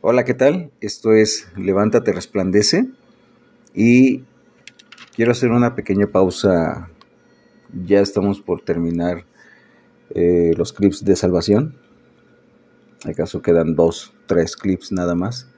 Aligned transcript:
Hola, 0.00 0.24
¿qué 0.24 0.32
tal? 0.32 0.70
Esto 0.80 1.12
es 1.12 1.48
Levántate, 1.56 2.12
resplandece. 2.12 2.88
Y 3.74 4.22
quiero 5.16 5.32
hacer 5.32 5.50
una 5.50 5.74
pequeña 5.74 6.06
pausa. 6.06 6.88
Ya 7.84 7.98
estamos 7.98 8.40
por 8.40 8.60
terminar 8.60 9.24
eh, 10.14 10.52
los 10.56 10.72
clips 10.72 11.04
de 11.04 11.16
salvación. 11.16 11.74
¿Acaso 13.06 13.42
quedan 13.42 13.74
dos, 13.74 14.14
tres 14.26 14.56
clips 14.56 14.92
nada 14.92 15.16
más? 15.16 15.48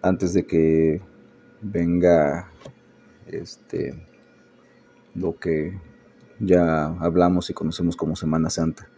Antes 0.00 0.32
de 0.32 0.46
que 0.46 1.00
venga 1.60 2.52
este 3.26 4.06
lo 5.16 5.40
que 5.40 5.76
ya 6.38 6.86
hablamos 7.00 7.50
y 7.50 7.54
conocemos 7.54 7.96
como 7.96 8.14
Semana 8.14 8.48
Santa. 8.48 8.88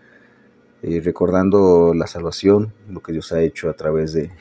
Eh, 0.85 1.01
recordando 1.01 1.95
la 1.95 2.09
salvación, 2.09 2.73
lo 2.89 3.01
que 3.01 3.13
Dios 3.13 3.31
ha 3.31 3.41
hecho 3.41 3.71
a 3.71 3.75
través 3.75 4.13
de, 4.15 4.33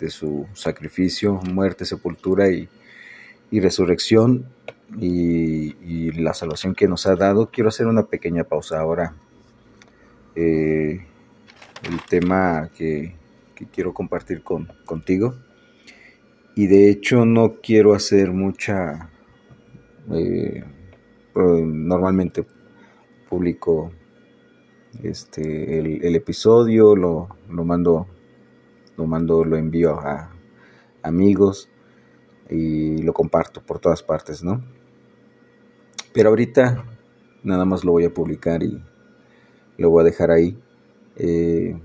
de 0.00 0.10
su 0.10 0.48
sacrificio, 0.52 1.34
muerte, 1.34 1.84
sepultura 1.84 2.48
y, 2.50 2.68
resurrección 3.52 4.46
y, 4.98 6.10
la 6.20 6.34
salvación 6.34 6.74
que 6.74 6.88
nos 6.88 7.06
ha 7.06 7.14
dado. 7.14 7.50
Quiero 7.50 7.68
hacer 7.68 7.86
una 7.86 8.06
pequeña 8.06 8.42
pausa 8.44 8.80
ahora. 8.80 9.14
Eh, 10.34 11.06
el 11.84 12.00
tema 12.08 12.70
que, 12.76 13.14
quiero 13.72 13.94
compartir 13.94 14.42
con, 14.42 14.66
contigo. 14.84 15.36
Y 16.56 16.66
de 16.66 16.90
hecho 16.90 17.24
no 17.24 17.54
quiero 17.62 17.94
hacer 17.94 18.32
mucha... 18.32 19.08
Eh, 20.10 20.64
normalmente 21.34 22.44
publico 23.28 23.92
este, 25.02 25.78
el, 25.78 26.14
episodio, 26.14 26.94
lo, 26.96 27.28
lo, 27.48 27.64
mando, 27.64 28.06
lo 28.96 29.06
mando, 29.06 29.44
lo 29.44 29.56
envío 29.56 29.98
a 29.98 30.30
amigos 31.02 31.68
y 32.50 32.98
lo 33.02 33.12
comparto 33.12 33.62
por 33.62 33.78
todas 33.78 34.02
partes, 34.02 34.42
¿no? 34.42 34.62
Pero 36.12 36.28
ahorita 36.28 36.84
nada 37.42 37.64
más 37.64 37.84
lo 37.84 37.92
voy 37.92 38.04
a 38.04 38.12
publicar 38.12 38.62
y 38.62 38.82
lo 39.78 39.90
voy 39.90 40.02
a 40.02 40.04
dejar 40.04 40.30
ahí. 40.30 40.58
Eh, 41.16 41.76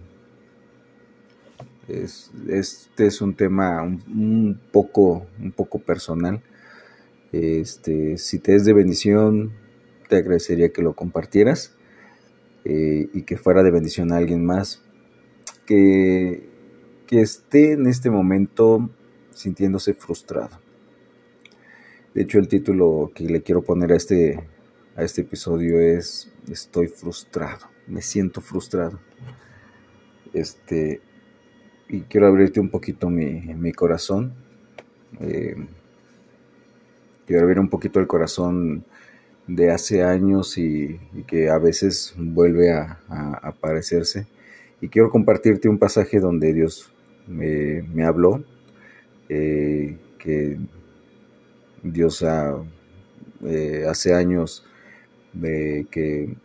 este 1.88 3.06
es 3.06 3.22
un 3.22 3.34
tema 3.34 3.82
un, 3.82 4.60
poco, 4.72 5.26
un 5.40 5.52
poco 5.52 5.80
personal. 5.80 6.42
Este, 7.32 8.18
si 8.18 8.40
te 8.40 8.56
es 8.56 8.66
de 8.66 8.74
bendición, 8.74 9.54
te 10.10 10.18
agradecería 10.18 10.70
que 10.70 10.82
lo 10.82 10.94
compartieras. 10.94 11.77
Eh, 12.70 13.10
y 13.14 13.22
que 13.22 13.38
fuera 13.38 13.64
de 13.64 13.72
bendición 13.72 14.12
a 14.12 14.18
alguien 14.18 14.44
más 14.44 14.84
que, 15.66 16.50
que 17.06 17.22
esté 17.22 17.72
en 17.72 17.88
este 17.88 18.10
momento 18.10 18.90
sintiéndose 19.34 19.94
frustrado. 19.94 20.60
De 22.14 22.24
hecho, 22.24 22.40
el 22.40 22.50
título 22.50 23.10
que 23.16 23.24
le 23.24 23.42
quiero 23.42 23.62
poner 23.62 23.94
a 23.94 23.96
este, 23.96 24.44
a 24.98 25.04
este 25.04 25.22
episodio 25.22 25.80
es 25.80 26.30
Estoy 26.52 26.88
frustrado, 26.88 27.68
me 27.88 28.02
siento 28.02 28.42
frustrado. 28.42 29.00
Este, 30.34 31.00
y 31.88 32.02
quiero 32.02 32.28
abrirte 32.28 32.60
un 32.60 32.70
poquito 32.70 33.10
mi, 33.10 33.72
corazón. 33.72 34.34
Eh, 35.22 35.56
quiero 37.26 37.44
abrir 37.44 37.60
un 37.60 37.70
poquito 37.70 38.02
el 38.02 38.08
corazón 38.08 38.84
de 39.48 39.72
hace 39.72 40.04
años 40.04 40.58
y, 40.58 41.00
que 41.26 41.50
a 41.50 41.58
veces 41.58 42.14
vuelve 42.18 42.72
a, 42.72 43.00
aparecerse. 43.42 44.28
Y 44.82 44.90
quiero 44.90 45.10
compartirte 45.10 45.70
un 45.70 45.80
pasaje 45.80 46.20
donde 46.20 46.54
Dios 46.54 46.92
me, 47.28 47.84
habló, 48.06 48.44
eh, 49.30 49.98
que 50.20 50.58
Dios 51.84 52.24
eh, 53.46 53.86
hace 53.88 54.14
años 54.14 54.66
que, 55.42 56.36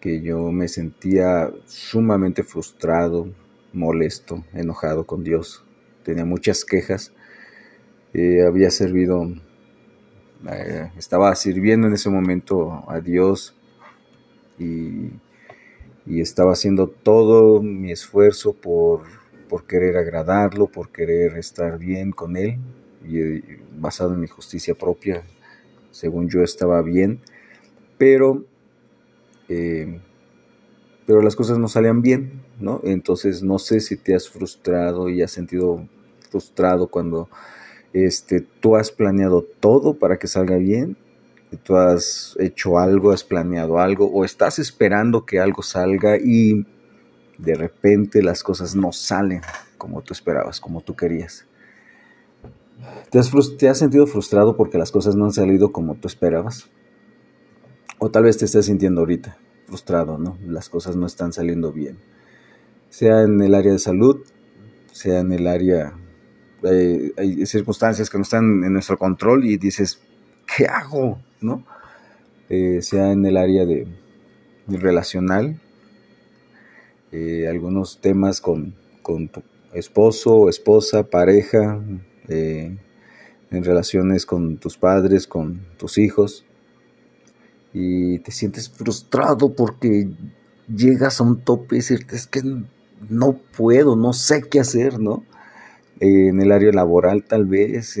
que 0.00 0.20
yo 0.20 0.50
me 0.50 0.66
sentía 0.66 1.52
sumamente 1.66 2.42
frustrado, 2.42 3.28
molesto, 3.72 4.44
enojado 4.52 5.06
con 5.06 5.22
Dios. 5.22 5.64
Tenía 6.02 6.24
muchas 6.24 6.64
quejas. 6.64 7.12
Eh, 8.12 8.42
había 8.44 8.70
servido 8.70 9.32
eh, 10.50 10.90
estaba 10.96 11.34
sirviendo 11.34 11.86
en 11.86 11.94
ese 11.94 12.10
momento 12.10 12.84
a 12.88 13.00
Dios 13.00 13.54
y, 14.58 15.10
estaba 16.06 16.52
haciendo 16.52 16.88
todo 16.88 17.62
mi 17.62 17.92
esfuerzo 17.92 18.52
por, 18.52 19.02
por, 19.48 19.66
querer 19.66 19.96
agradarlo, 19.96 20.66
por 20.66 20.90
querer 20.90 21.36
estar 21.38 21.78
bien 21.78 22.10
con 22.10 22.36
Él, 22.36 22.58
y, 23.04 23.40
basado 23.78 24.14
en 24.14 24.20
mi 24.20 24.26
justicia 24.26 24.74
propia, 24.74 25.22
según 25.90 26.28
yo 26.28 26.42
estaba 26.42 26.82
bien, 26.82 27.20
pero, 27.98 28.44
eh, 29.48 30.00
pero 31.06 31.22
las 31.22 31.36
cosas 31.36 31.58
no 31.58 31.68
salían 31.68 32.02
bien, 32.02 32.42
¿no? 32.58 32.80
Entonces 32.84 33.42
no 33.42 33.58
sé 33.58 33.80
si 33.80 33.96
te 33.96 34.14
has 34.14 34.28
frustrado 34.28 35.08
y 35.08 35.22
has 35.22 35.30
sentido 35.30 35.86
frustrado 36.30 36.88
cuando 36.88 37.28
este, 37.92 38.40
tú 38.40 38.76
has 38.76 38.90
planeado 38.90 39.42
todo 39.60 39.94
para 39.94 40.18
que 40.18 40.26
salga 40.26 40.56
bien, 40.56 40.96
tú 41.62 41.76
has 41.76 42.36
hecho 42.38 42.78
algo, 42.78 43.12
has 43.12 43.24
planeado 43.24 43.78
algo, 43.78 44.06
o 44.06 44.24
estás 44.24 44.58
esperando 44.58 45.26
que 45.26 45.40
algo 45.40 45.62
salga 45.62 46.16
y 46.16 46.66
de 47.38 47.54
repente 47.54 48.22
las 48.22 48.42
cosas 48.42 48.74
no 48.74 48.92
salen 48.92 49.42
como 49.78 50.02
tú 50.02 50.12
esperabas, 50.12 50.60
como 50.60 50.80
tú 50.80 50.94
querías. 50.94 51.46
¿Te 53.10 53.18
has, 53.18 53.30
¿Te 53.58 53.68
has, 53.68 53.78
sentido 53.78 54.06
frustrado 54.06 54.56
porque 54.56 54.78
las 54.78 54.90
cosas 54.90 55.14
no 55.14 55.24
han 55.24 55.32
salido 55.32 55.72
como 55.72 55.94
tú 55.94 56.08
esperabas? 56.08 56.68
O 57.98 58.10
tal 58.10 58.24
vez 58.24 58.38
te 58.38 58.44
estés 58.44 58.66
sintiendo 58.66 59.00
ahorita 59.00 59.38
frustrado, 59.66 60.18
¿no? 60.18 60.36
Las 60.46 60.68
cosas 60.68 60.96
no 60.96 61.06
están 61.06 61.32
saliendo 61.32 61.72
bien. 61.72 61.98
Sea 62.90 63.22
en 63.22 63.40
el 63.40 63.54
área 63.54 63.72
de 63.72 63.78
salud, 63.78 64.22
sea 64.92 65.20
en 65.20 65.32
el 65.32 65.46
área 65.46 65.94
hay, 66.68 67.46
circunstancias 67.46 68.08
que 68.08 68.18
no 68.18 68.22
están 68.22 68.64
en 68.64 68.72
nuestro 68.72 68.98
control 68.98 69.44
y 69.44 69.56
dices, 69.56 70.00
¿qué 70.56 70.66
hago? 70.66 71.18
¿No? 71.40 71.64
Eh, 72.48 72.82
sea 72.82 73.12
en 73.12 73.24
el 73.24 73.36
área 73.36 73.64
de, 73.64 73.86
relacional, 74.68 75.60
eh, 77.10 77.46
algunos 77.48 78.00
temas 78.00 78.40
con, 78.40 78.74
con, 79.02 79.28
tu 79.28 79.42
esposo 79.72 80.48
esposa, 80.48 81.04
pareja, 81.04 81.80
eh, 82.28 82.76
en 83.50 83.64
relaciones 83.64 84.26
con 84.26 84.58
tus 84.58 84.76
padres, 84.76 85.26
con 85.26 85.60
tus 85.78 85.98
hijos, 85.98 86.44
y 87.72 88.18
te 88.18 88.32
sientes 88.32 88.68
frustrado 88.68 89.54
porque 89.54 90.08
llegas 90.68 91.20
a 91.20 91.24
un 91.24 91.40
tope 91.40 91.76
y 91.76 91.78
decirte, 91.78 92.16
es 92.16 92.26
que 92.26 92.42
no 93.08 93.38
puedo, 93.56 93.96
no 93.96 94.12
sé 94.12 94.42
qué 94.42 94.60
hacer, 94.60 94.98
¿no? 94.98 95.24
En 96.02 96.40
el 96.40 96.50
área 96.50 96.72
laboral 96.72 97.22
tal 97.22 97.44
vez, 97.46 97.96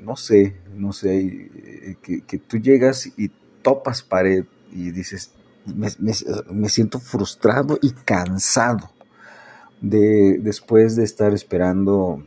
no 0.00 0.16
sé, 0.16 0.56
no 0.74 0.94
sé, 0.94 1.18
eh, 1.18 1.96
que, 2.00 2.38
tú 2.38 2.56
llegas 2.56 3.12
y 3.18 3.30
topas 3.60 4.02
pared 4.02 4.46
y 4.72 4.92
dices, 4.92 5.32
me, 5.66 6.68
siento 6.70 7.00
frustrado 7.00 7.78
y 7.82 7.90
cansado 7.90 8.90
de 9.82 10.38
después 10.40 10.96
de 10.96 11.04
estar 11.04 11.34
esperando 11.34 12.24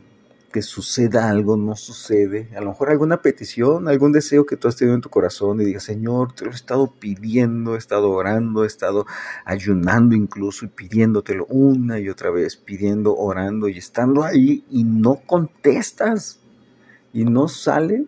que 0.52 0.62
suceda 0.62 1.28
algo, 1.28 1.56
no 1.56 1.74
sucede. 1.74 2.48
A 2.56 2.60
lo 2.60 2.68
mejor 2.68 2.90
alguna 2.90 3.22
petición, 3.22 3.88
algún 3.88 4.12
deseo 4.12 4.46
que 4.46 4.56
tú 4.56 4.68
has 4.68 4.76
tenido 4.76 4.94
en 4.94 5.00
tu 5.00 5.08
corazón 5.08 5.60
y 5.60 5.64
digas, 5.64 5.82
Señor, 5.82 6.34
te 6.34 6.44
lo 6.44 6.52
he 6.52 6.54
estado 6.54 6.92
pidiendo, 6.92 7.74
he 7.74 7.78
estado 7.78 8.10
orando, 8.10 8.62
he 8.62 8.66
estado 8.68 9.06
ayunando 9.44 10.14
incluso 10.14 10.64
y 10.64 10.68
pidiéndotelo 10.68 11.46
una 11.46 11.98
y 11.98 12.08
otra 12.08 12.30
vez, 12.30 12.56
pidiendo, 12.56 13.16
orando 13.16 13.68
y 13.68 13.78
estando 13.78 14.22
ahí 14.22 14.64
y 14.70 14.84
no 14.84 15.22
contestas 15.26 16.38
y 17.12 17.24
no 17.24 17.48
sale. 17.48 18.04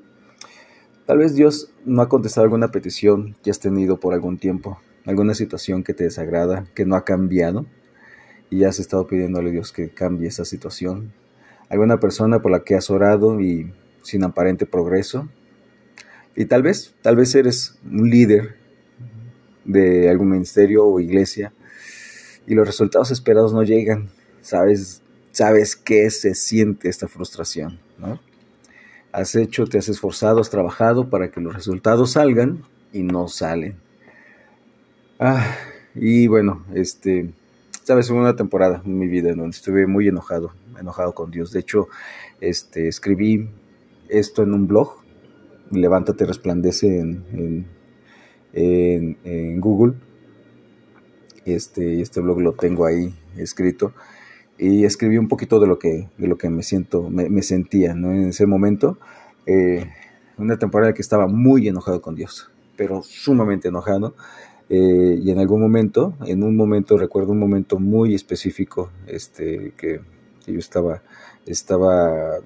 Tal 1.07 1.19
vez 1.19 1.35
Dios 1.35 1.73
no 1.85 2.03
ha 2.03 2.09
contestado 2.09 2.45
alguna 2.45 2.71
petición 2.71 3.37
que 3.43 3.51
has 3.51 3.59
tenido 3.59 3.99
por 3.99 4.15
algún 4.15 4.39
tiempo, 4.39 4.79
alguna 5.07 5.35
situación 5.35 5.83
que 5.83 5.95
te 5.95 6.05
desagrada, 6.05 6.67
que 6.75 6.87
no 6.87 6.95
ha 6.95 7.05
cambiado 7.05 7.67
y 8.51 8.65
has 8.65 8.79
estado 8.79 9.07
pidiéndole 9.07 9.49
a 9.49 9.53
Dios 9.53 9.73
que 9.73 9.91
cambie 9.91 10.29
esa 10.29 10.45
situación 10.45 11.13
alguna 11.69 11.99
persona 11.99 12.41
por 12.41 12.51
la 12.51 12.65
que 12.65 12.75
has 12.75 12.91
orado 12.91 13.41
y 13.41 13.73
sin 14.03 14.25
aparente 14.25 14.67
progreso. 14.67 15.29
Y 16.37 16.47
tal 16.47 16.63
vez, 16.63 16.95
tal 17.03 17.17
vez 17.17 17.35
eres 17.35 17.79
un 17.85 18.11
líder 18.11 18.57
de 19.65 20.11
algún 20.11 20.31
ministerio 20.31 20.85
o 20.87 21.01
iglesia 21.01 21.53
y 22.47 22.55
los 22.55 22.67
resultados 22.67 23.11
esperados 23.11 23.53
no 23.53 23.63
llegan. 23.63 24.09
Sabes, 24.41 25.03
sabes 25.33 25.77
qué 25.77 26.11
se 26.11 26.35
siente 26.35 26.89
esta 26.89 27.09
frustración, 27.09 27.79
¿no? 27.99 28.21
Has 29.13 29.37
hecho, 29.37 29.67
te 29.67 29.79
has 29.79 29.89
esforzado, 29.89 30.41
has 30.41 30.51
trabajado 30.51 31.09
para 31.09 31.31
que 31.31 31.41
los 31.41 31.55
resultados 31.55 32.13
salgan 32.13 32.65
y 32.93 33.03
no 33.05 33.29
salen. 33.29 33.77
Ah, 35.21 35.57
y 35.95 36.27
bueno, 36.27 36.65
este, 36.75 37.31
sabes, 37.85 38.11
hubo 38.11 38.19
una 38.19 38.35
temporada 38.35 38.83
en 38.85 38.99
mi 38.99 39.07
vida 39.07 39.31
en 39.31 39.39
donde 39.39 39.57
estuve 39.57 39.87
muy 39.87 40.09
enojado, 40.09 40.53
enojado 40.79 41.15
con 41.15 41.31
Dios. 41.31 41.53
De 41.53 41.61
hecho, 41.61 41.89
este, 42.41 42.89
escribí 42.89 43.49
esto 44.09 44.43
en 44.43 44.55
un 44.55 44.67
blog, 44.67 45.05
Levántate, 45.71 46.27
resplandece 46.27 47.01
en, 47.01 47.67
Google. 49.61 49.95
Este, 51.45 52.01
este 52.01 52.21
blog 52.21 52.41
lo 52.41 52.53
tengo 52.53 52.87
ahí 52.87 53.15
escrito 53.37 53.93
y 54.59 54.85
escribí 54.85 55.19
un 55.19 55.29
poquito 55.29 55.61
de 55.61 55.67
lo 55.67 55.79
que, 55.79 56.09
de 56.17 56.27
lo 56.27 56.39
que 56.39 56.49
me 56.49 56.63
siento, 56.63 57.11
me, 57.11 57.43
sentía 57.43 57.95
¿no? 57.95 58.13
en 58.13 58.29
ese 58.29 58.47
momento. 58.47 58.99
Eh, 59.47 59.87
una 60.39 60.59
temporada 60.59 60.95
que 60.95 61.03
estaba 61.03 61.27
muy 61.27 61.69
enojado 61.69 62.01
con 62.01 62.15
Dios, 62.15 62.51
pero 62.77 63.03
sumamente 63.03 63.69
enojado. 63.69 64.15
Eh, 64.71 65.21
y 65.23 65.31
en 65.31 65.39
algún 65.39 65.61
momento, 65.61 66.15
en 66.25 66.43
un 66.43 66.57
momento, 66.57 66.97
recuerdo 66.97 67.33
un 67.33 67.39
momento 67.39 67.79
muy 67.79 68.15
específico, 68.15 68.91
este, 69.07 69.73
que, 69.77 70.01
yo 70.53 70.59
estaba, 70.59 71.03
estaba, 71.47 72.39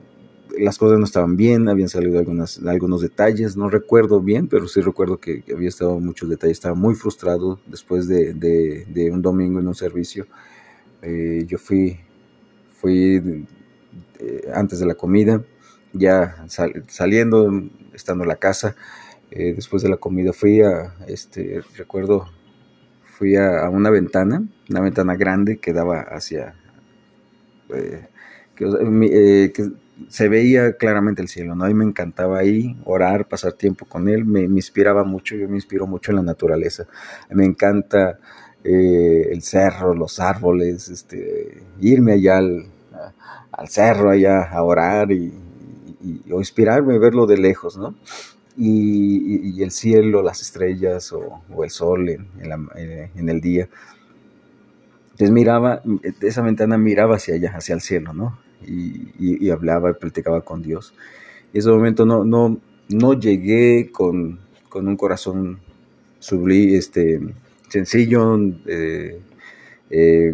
las 0.59 0.79
cosas 0.79 0.99
no 0.99 1.05
estaban 1.05 1.37
bien, 1.37 1.69
habían 1.69 1.89
salido 1.89 2.19
algunas, 2.19 2.59
algunos 2.67 3.01
detalles, 3.01 3.57
no 3.57 3.69
recuerdo 3.69 4.21
bien, 4.21 4.49
pero 4.49 4.69
sí 4.69 4.81
recuerdo 4.81 5.19
que, 5.19 5.45
había 5.55 5.69
estado 5.69 5.99
muchos 6.01 6.29
detalles, 6.29 6.59
estaba 6.59 6.75
muy 6.75 6.95
frustrado 6.95 7.61
después 7.67 8.09
de, 8.09 8.35
de, 8.35 9.11
un 9.11 9.23
domingo 9.23 9.61
en 9.61 9.69
un 9.69 9.75
servicio. 9.75 10.27
Eh, 11.03 11.45
yo 11.47 11.59
fui, 11.59 12.01
fui 12.81 13.47
eh, 14.21 14.51
antes 14.55 14.79
de 14.81 14.87
la 14.87 14.95
comida, 14.95 15.43
ya 15.93 16.45
saliendo, 16.89 17.51
estando 17.95 18.25
en 18.25 18.29
la 18.29 18.37
casa, 18.37 18.77
eh, 19.31 19.53
después 19.55 19.83
de 19.83 19.91
la 19.91 19.99
comida 19.99 20.33
fui 20.33 20.63
a, 20.63 20.95
este, 21.07 21.61
recuerdo, 21.77 22.29
fui 23.19 23.37
a, 23.37 23.69
una 23.69 23.91
ventana, 23.91 24.43
una 24.71 24.81
ventana 24.81 25.17
grande 25.17 25.59
que 25.59 25.73
daba 25.73 26.01
hacia, 26.01 26.55
eh, 27.75 28.09
eh, 28.61 29.53
que, 29.55 29.71
se 30.09 30.29
veía 30.29 30.75
claramente 30.75 31.23
el 31.23 31.29
cielo, 31.29 31.57
¿no? 31.57 31.65
A 31.65 31.69
mí 31.69 31.75
me 31.75 31.85
encantaba 31.85 32.39
ahí 32.39 32.77
orar, 32.85 33.27
pasar 33.27 33.55
tiempo 33.55 33.85
con 33.85 34.09
él, 34.09 34.25
me, 34.25 34.43
inspiraba 34.43 35.03
mucho, 35.03 35.35
yo 35.35 35.49
me 35.49 35.57
inspiro 35.57 35.87
mucho 35.89 36.13
en 36.13 36.17
la 36.17 36.23
naturaleza, 36.23 36.87
me 37.31 37.45
encanta 37.45 38.19
el 38.63 39.43
cerro, 39.43 39.95
los 39.95 40.21
árboles, 40.21 40.89
este, 40.89 41.63
irme 41.81 42.13
allá 42.13 42.39
al, 42.39 42.69
cerro, 43.67 44.11
allá 44.11 44.43
a 44.45 44.63
orar 44.63 45.11
y, 45.11 45.33
o 46.31 46.39
inspirarme, 46.39 46.99
verlo 46.99 47.27
de 47.27 47.39
lejos, 47.39 47.77
¿no? 47.77 47.97
y, 48.59 49.63
el 49.63 49.71
cielo, 49.71 50.23
las 50.23 50.41
estrellas 50.41 51.13
o, 51.13 51.43
el 51.63 51.71
sol 51.71 52.09
eh, 52.09 53.11
en, 53.15 53.29
el 53.29 53.41
día. 53.41 53.69
Entonces 55.19 55.33
miraba, 55.33 55.83
de 55.85 56.29
esa 56.29 56.43
ventana 56.43 56.79
miraba 56.79 57.17
hacia 57.17 57.35
allá, 57.35 57.53
hacia 57.57 57.75
el 57.75 57.81
cielo, 57.81 58.13
¿no? 58.13 58.39
Y, 58.65 59.51
hablaba 59.51 59.91
y 59.91 59.95
platicaba 59.95 60.43
con 60.43 60.63
Dios. 60.63 60.95
Y 61.53 61.57
en 61.57 61.61
ese 61.61 61.71
momento 61.71 62.07
no, 62.07 62.25
no, 62.25 62.59
no 62.89 63.15
llegué 63.15 63.91
con, 63.91 64.39
con 64.69 64.87
un 64.87 64.97
corazón 64.97 65.59
este, 66.21 67.21
sencillo, 67.69 68.39
eh, 68.67 69.21
eh, 69.91 70.33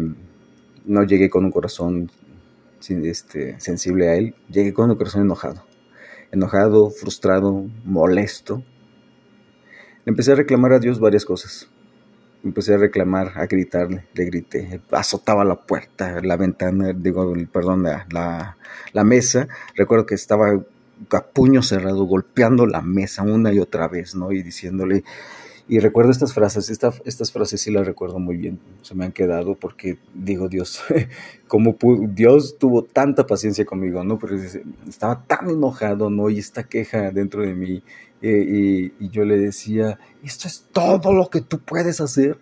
no 0.85 1.03
llegué 1.03 1.29
con 1.29 1.45
un 1.45 1.51
corazón 1.51 2.11
este, 2.87 3.59
sensible 3.59 4.09
a 4.09 4.15
Él, 4.15 4.35
llegué 4.49 4.73
con 4.73 4.91
un 4.91 4.97
corazón 4.97 5.23
enojado 5.23 5.63
enojado, 6.35 6.89
frustrado, 6.91 7.65
molesto. 7.83 8.61
Empecé 10.05 10.33
a 10.33 10.35
reclamar 10.35 10.73
a 10.73 10.79
Dios 10.79 10.99
varias 10.99 11.25
cosas. 11.25 11.69
Empecé 12.45 12.75
a 12.75 12.77
reclamar, 12.77 13.33
a 13.35 13.47
gritarle, 13.47 14.05
le 14.13 14.25
grité, 14.25 14.79
azotaba 14.91 15.43
la 15.43 15.55
puerta, 15.55 16.21
la 16.21 16.37
ventana, 16.37 16.93
digo, 16.93 17.33
perdón, 17.51 17.83
la, 17.83 18.55
la, 18.93 19.03
mesa. 19.03 19.47
Recuerdo 19.75 20.05
que 20.05 20.15
estaba 20.15 20.51
a 21.11 21.25
puño 21.25 21.63
cerrado, 21.63 22.05
golpeando 22.05 22.67
la 22.67 22.81
mesa 22.81 23.23
una 23.23 23.51
y 23.51 23.59
otra 23.59 23.87
vez, 23.87 24.15
¿no? 24.15 24.31
Y 24.31 24.43
diciéndole, 24.43 25.03
y 25.67 25.79
recuerdo 25.79 26.11
estas 26.11 26.33
frases, 26.33 26.69
estas 26.69 27.31
frases 27.31 27.59
sí 27.59 27.71
las 27.71 27.87
recuerdo 27.87 28.19
muy 28.19 28.37
bien, 28.37 28.59
se 28.83 28.93
me 28.93 29.05
han 29.05 29.11
quedado 29.11 29.55
porque 29.55 29.97
digo, 30.13 30.47
Dios, 30.47 30.83
como 31.47 31.75
Dios 32.09 32.57
tuvo 32.59 32.83
tanta 32.83 33.25
paciencia 33.25 33.65
conmigo, 33.65 34.03
¿no? 34.03 34.19
Pero 34.19 34.35
estaba 34.87 35.23
tan 35.23 35.49
enojado, 35.49 36.11
¿no? 36.11 36.29
Y 36.29 36.37
esta 36.37 36.65
queja 36.65 37.09
dentro 37.09 37.41
de 37.41 37.55
mí, 37.55 37.81
eh, 38.27 38.91
y 38.99 39.09
yo 39.09 39.25
le 39.25 39.37
decía, 39.37 39.99
esto 40.23 40.47
es 40.47 40.65
todo 40.71 41.13
lo 41.13 41.29
que 41.29 41.41
tú 41.41 41.59
puedes 41.59 42.01
hacer, 42.01 42.37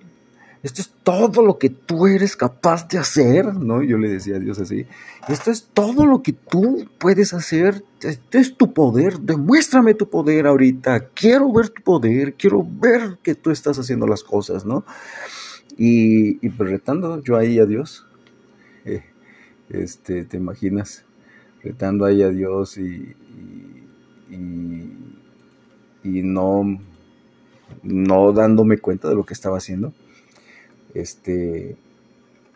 esto 0.63 0.81
es 0.81 0.89
todo 1.03 1.45
lo 1.45 1.59
que 1.59 1.69
tú 1.69 2.07
eres 2.07 2.37
capaz 2.37 2.87
de 2.87 2.97
hacer, 2.97 3.53
¿no? 3.53 3.83
Yo 3.83 3.97
le 3.97 4.07
decía 4.07 4.37
a 4.37 4.39
Dios 4.39 4.59
así, 4.59 4.85
esto 5.27 5.51
es 5.51 5.67
todo 5.73 6.05
lo 6.05 6.23
que 6.23 6.31
tú 6.31 6.87
puedes 6.97 7.33
hacer, 7.33 7.83
este 8.01 8.39
es 8.39 8.55
tu 8.55 8.73
poder, 8.73 9.19
demuéstrame 9.19 9.93
tu 9.93 10.09
poder 10.09 10.47
ahorita, 10.47 11.09
quiero 11.09 11.51
ver 11.51 11.67
tu 11.67 11.81
poder, 11.81 12.35
quiero 12.35 12.65
ver 12.65 13.17
que 13.21 13.35
tú 13.35 13.51
estás 13.51 13.77
haciendo 13.77 14.07
las 14.07 14.23
cosas, 14.23 14.65
¿no? 14.65 14.85
Y, 15.77 16.45
y 16.45 16.49
pues 16.49 16.69
retando 16.69 17.21
yo 17.21 17.35
ahí 17.35 17.59
a 17.59 17.65
Dios, 17.65 18.07
eh, 18.85 19.03
este, 19.69 20.23
¿te 20.23 20.37
imaginas? 20.37 21.03
Retando 21.61 22.05
ahí 22.05 22.21
a 22.21 22.29
Dios 22.29 22.77
y, 22.77 23.15
no, 26.03 26.79
no 27.83 28.31
dándome 28.33 28.77
cuenta 28.77 29.09
de 29.09 29.15
lo 29.15 29.25
que 29.25 29.33
estaba 29.33 29.57
haciendo 29.57 29.93
este, 30.93 31.75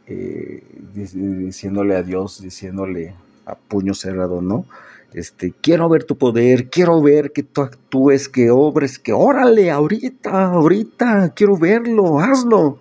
eh, 0.07 0.63
diciéndole 0.93 1.95
a 1.95 2.03
Dios, 2.03 2.41
diciéndole 2.41 3.13
a 3.45 3.55
puño 3.55 3.93
cerrado, 3.93 4.41
¿no? 4.41 4.65
Este, 5.13 5.53
quiero 5.61 5.89
ver 5.89 6.03
tu 6.03 6.17
poder, 6.17 6.69
quiero 6.69 7.01
ver 7.01 7.31
que 7.31 7.43
tú 7.43 7.61
actúes, 7.61 8.27
que 8.27 8.51
obres, 8.51 8.99
que 8.99 9.13
órale, 9.13 9.71
ahorita, 9.71 10.51
ahorita, 10.51 11.33
quiero 11.33 11.57
verlo, 11.57 12.19
hazlo. 12.19 12.77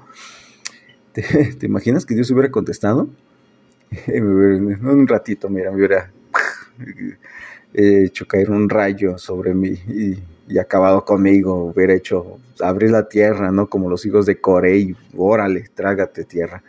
¿Te, 1.12 1.66
imaginas 1.66 2.04
que 2.04 2.14
Dios 2.14 2.30
hubiera 2.30 2.50
contestado? 2.50 3.08
un 4.08 5.06
ratito, 5.06 5.48
mira, 5.48 5.70
me 5.70 5.76
hubiera 5.78 6.10
hecho 7.72 8.26
caer 8.26 8.50
un 8.50 8.68
rayo 8.68 9.16
sobre 9.16 9.54
mí 9.54 9.70
y 9.88 10.18
y 10.48 10.58
acabado 10.58 11.04
conmigo, 11.04 11.64
hubiera 11.64 11.94
hecho 11.94 12.38
abrir 12.60 12.90
la 12.90 13.08
tierra, 13.08 13.50
¿no? 13.50 13.68
Como 13.68 13.90
los 13.90 14.04
hijos 14.06 14.26
de 14.26 14.40
Corey, 14.40 14.94
órale, 15.16 15.64
trágate 15.74 16.24
tierra. 16.24 16.62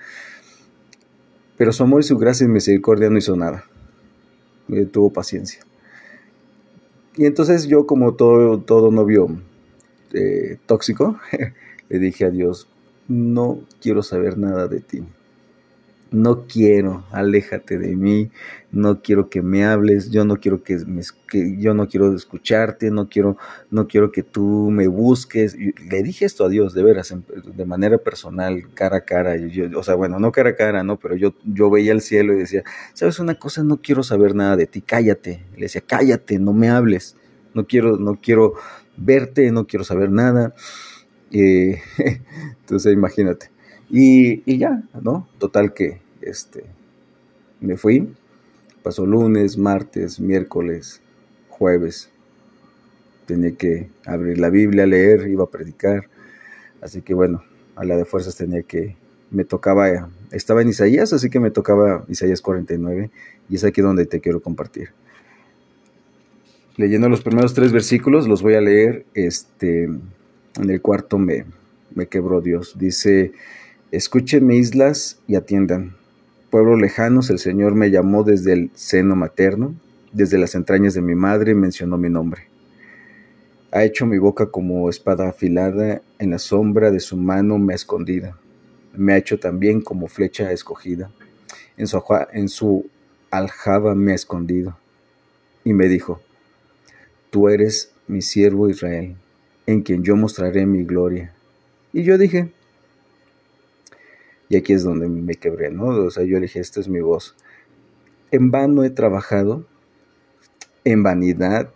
Pero 1.58 1.72
su 1.72 1.84
amor 1.84 2.02
y 2.02 2.04
su 2.04 2.18
gracia 2.18 2.46
y 2.46 2.50
misericordia 2.50 3.10
no 3.10 3.18
hizo 3.18 3.36
nada. 3.36 3.64
tuvo 4.92 5.12
paciencia. 5.12 5.62
Y 7.16 7.26
entonces 7.26 7.68
yo, 7.68 7.88
como 7.88 8.14
todo, 8.14 8.60
todo 8.60 8.92
novio 8.92 9.28
eh, 10.14 10.58
tóxico, 10.66 11.20
le 11.90 12.00
dije 12.00 12.26
a 12.26 12.30
Dios, 12.30 12.68
no 13.08 13.60
quiero 13.82 14.04
saber 14.04 14.38
nada 14.38 14.68
de 14.68 14.82
ti 14.82 15.04
no 16.12 16.46
quiero, 16.48 17.04
aléjate 17.12 17.78
de 17.78 17.96
mí, 17.96 18.30
no 18.72 19.02
quiero 19.02 19.30
que 19.30 19.42
me 19.42 19.66
hables, 19.66 20.10
yo 20.10 20.26
no 20.26 20.38
quiero 20.38 20.64
que, 20.64 20.78
me, 20.86 21.02
yo 21.58 21.74
no 21.74 21.88
quiero 21.88 22.14
escucharte, 22.14 22.92
no 22.92 23.10
quiero, 23.10 23.38
no 23.72 23.88
quiero 23.88 24.12
que 24.12 24.24
tú 24.24 24.70
me 24.72 24.88
busques. 24.88 25.56
le 25.56 26.04
dije 26.04 26.26
esto 26.26 26.46
a 26.46 26.50
Dios, 26.50 26.74
de 26.74 26.84
veras, 26.84 27.14
de 27.56 27.66
manera 27.66 27.98
personal, 27.98 28.64
cara 28.74 28.98
a 28.98 29.02
cara, 29.02 29.36
yo, 29.38 29.66
o 29.78 29.84
sea, 29.84 29.96
bueno, 29.96 30.20
no 30.20 30.32
cara 30.32 30.52
a 30.52 30.56
cara, 30.56 30.84
no, 30.84 30.98
pero 30.98 31.16
yo, 31.16 31.34
yo 31.44 31.70
veía 31.70 31.92
el 31.92 32.02
cielo 32.02 32.34
y 32.34 32.38
decía, 32.38 32.64
sabes 32.94 33.20
una 33.20 33.36
cosa, 33.36 33.64
no 33.64 33.82
quiero 33.82 34.04
saber 34.04 34.36
nada 34.36 34.56
de 34.56 34.68
ti, 34.68 34.82
cállate. 34.82 35.44
Le 35.56 35.64
decía, 35.64 35.82
cállate, 35.86 36.40
no 36.40 36.54
me 36.54 36.70
hables, 36.70 37.16
no 37.54 37.66
quiero, 37.66 37.98
no 37.98 38.20
quiero 38.22 38.54
verte, 38.98 39.52
no 39.52 39.68
quiero 39.68 39.84
saber 39.84 40.12
nada. 40.12 40.54
Eh, 41.32 41.82
entonces, 42.62 42.94
imagínate. 42.94 43.57
Y, 43.90 44.58
ya, 44.58 44.84
¿no? 45.02 45.28
Total 45.38 45.74
que 45.74 46.02
este, 46.22 46.64
me 47.62 47.78
fui. 47.78 48.14
Pasó 48.84 49.06
lunes, 49.06 49.58
martes, 49.58 50.20
miércoles, 50.20 51.02
jueves. 51.50 52.10
Tenía 53.26 53.56
que 53.56 53.90
abrir 54.06 54.40
la 54.40 54.50
Biblia, 54.50 54.86
leer, 54.86 55.28
iba 55.28 55.44
a 55.44 55.50
predicar. 55.50 56.10
Así 56.82 57.02
que 57.02 57.14
bueno, 57.14 57.44
a 57.76 57.86
la 57.86 57.98
de 57.98 58.06
fuerzas 58.06 58.36
tenía 58.36 58.64
que, 58.64 58.96
me 59.32 59.44
tocaba, 59.44 60.10
estaba 60.32 60.62
en 60.62 60.70
Isaías, 60.70 61.12
así 61.14 61.30
que 61.30 61.40
me 61.40 61.52
tocaba 61.52 62.06
Isaías 62.08 62.42
49 62.42 63.10
y 63.50 63.56
es 63.56 63.64
aquí 63.64 63.82
donde 63.82 64.06
te 64.06 64.22
quiero 64.22 64.42
compartir. 64.42 64.90
Leyendo 66.78 67.10
los 67.10 67.22
primeros 67.22 67.54
tres 67.54 67.72
versículos, 67.72 68.28
los 68.28 68.44
voy 68.44 68.54
a 68.54 68.62
leer. 68.62 69.06
Este, 69.16 69.86
en 69.86 70.70
el 70.70 70.82
cuarto 70.82 71.18
me, 71.18 71.46
me 71.96 72.06
quebró 72.06 72.40
Dios. 72.40 72.78
Dice, 72.78 73.34
Escuchen 73.92 74.52
islas 74.52 75.18
y 75.28 75.36
atiendan. 75.36 75.96
Pueblos 76.50 76.78
lejanos, 76.78 77.30
el 77.30 77.40
Señor 77.40 77.74
me 77.74 77.90
llamó 77.90 78.24
desde 78.24 78.52
el 78.52 78.70
seno 78.74 79.16
materno, 79.16 79.76
desde 80.12 80.38
las 80.38 80.56
entrañas 80.56 80.94
de 80.94 81.02
mi 81.02 81.16
madre 81.16 81.56
mencionó 81.56 81.98
mi 81.98 82.10
nombre. 82.10 82.50
Ha 83.72 83.86
hecho 83.86 84.06
mi 84.06 84.18
boca 84.18 84.48
como 84.48 84.90
espada 84.90 85.30
afilada, 85.30 86.02
en 86.20 86.32
la 86.32 86.38
sombra 86.38 86.92
de 86.92 87.00
su 87.00 87.16
mano 87.16 87.60
me 87.60 87.72
ha 87.72 87.76
escondido. 87.78 88.36
me 88.94 89.14
ha 89.14 89.18
hecho 89.18 89.40
también 89.40 89.80
como 89.80 90.08
flecha 90.08 90.52
escogida. 90.52 91.10
En 91.78 92.50
su 92.50 92.90
aljaba 93.32 93.96
me 93.96 94.12
ha 94.12 94.16
escondido. 94.16 94.78
Y 95.64 95.72
me 95.72 95.88
dijo, 95.88 96.20
tú 97.30 97.48
eres 97.48 97.94
mi 98.06 98.22
siervo 98.22 98.70
Israel, 98.70 99.16
en 99.66 99.82
quien 99.82 100.04
yo 100.04 100.18
mostraré 100.18 100.66
mi 100.66 100.84
gloria. 100.84 101.34
Y 101.94 102.04
yo 102.04 102.18
dije, 102.18 102.52
y 104.50 104.58
aquí 104.58 104.74
es 104.74 104.84
donde 104.84 105.08
me 105.08 105.36
quebré, 105.36 105.72
¿no? 105.72 105.88
O 105.88 106.12
sea, 106.12 106.24
yo 106.24 106.40
dije, 106.40 106.60
esta 106.60 106.80
es 106.80 106.88
mi 106.88 107.02
voz. 107.02 107.36
En 108.32 108.52
vano 108.52 108.84
he 108.84 108.90
trabajado, 108.90 109.66
en 110.84 111.04
vanidad 111.04 111.72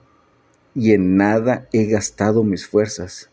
y 0.74 0.94
en 0.94 1.18
nada 1.18 1.68
he 1.74 1.86
gastado 1.86 2.44
mis 2.44 2.68
fuerzas. 2.68 3.30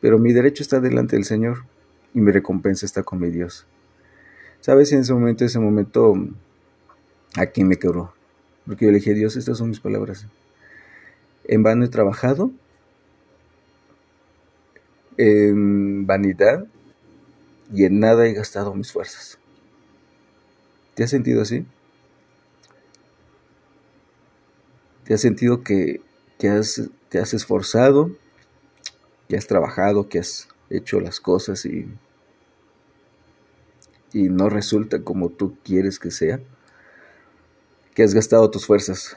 Pero 0.00 0.18
mi 0.18 0.32
derecho 0.32 0.62
está 0.62 0.80
delante 0.80 1.16
del 1.16 1.24
Señor 1.24 1.64
y 2.14 2.20
mi 2.20 2.30
recompensa 2.30 2.86
está 2.86 3.02
con 3.02 3.20
mi 3.20 3.30
Dios. 3.30 3.66
¿Sabes? 4.60 4.92
En 4.92 5.00
ese 5.00 5.12
momento, 5.12 5.44
ese 5.44 5.58
momento, 5.58 6.14
aquí 7.36 7.64
me 7.64 7.76
quebró. 7.76 8.14
Porque 8.66 8.86
yo 8.86 8.90
le 8.90 8.98
dije, 8.98 9.12
Dios, 9.12 9.36
estas 9.36 9.58
son 9.58 9.68
mis 9.68 9.80
palabras. 9.80 10.26
En 11.44 11.62
vano 11.62 11.84
he 11.84 11.88
trabajado, 11.88 12.50
en 15.18 16.06
vanidad 16.06 16.66
y 17.74 17.84
en 17.84 17.98
nada 17.98 18.26
he 18.26 18.32
gastado 18.32 18.72
mis 18.72 18.92
fuerzas. 18.92 19.38
¿Te 20.94 21.02
has 21.02 21.10
sentido 21.10 21.42
así? 21.42 21.66
¿Te 25.04 25.14
has 25.14 25.20
sentido 25.20 25.64
que, 25.64 26.00
has, 26.48 26.88
te 27.08 27.18
has 27.18 27.34
esforzado, 27.34 28.16
que 29.28 29.36
has 29.36 29.48
trabajado, 29.48 30.08
que 30.08 30.20
has 30.20 30.48
hecho 30.70 31.00
las 31.00 31.18
cosas 31.18 31.66
y, 31.66 31.88
y 34.12 34.28
no 34.28 34.48
resulta 34.48 35.02
como 35.02 35.30
tú 35.30 35.58
quieres 35.64 35.98
que 35.98 36.12
sea? 36.12 36.40
Que 37.92 38.04
has 38.04 38.14
gastado 38.14 38.50
tus 38.52 38.66
fuerzas, 38.66 39.16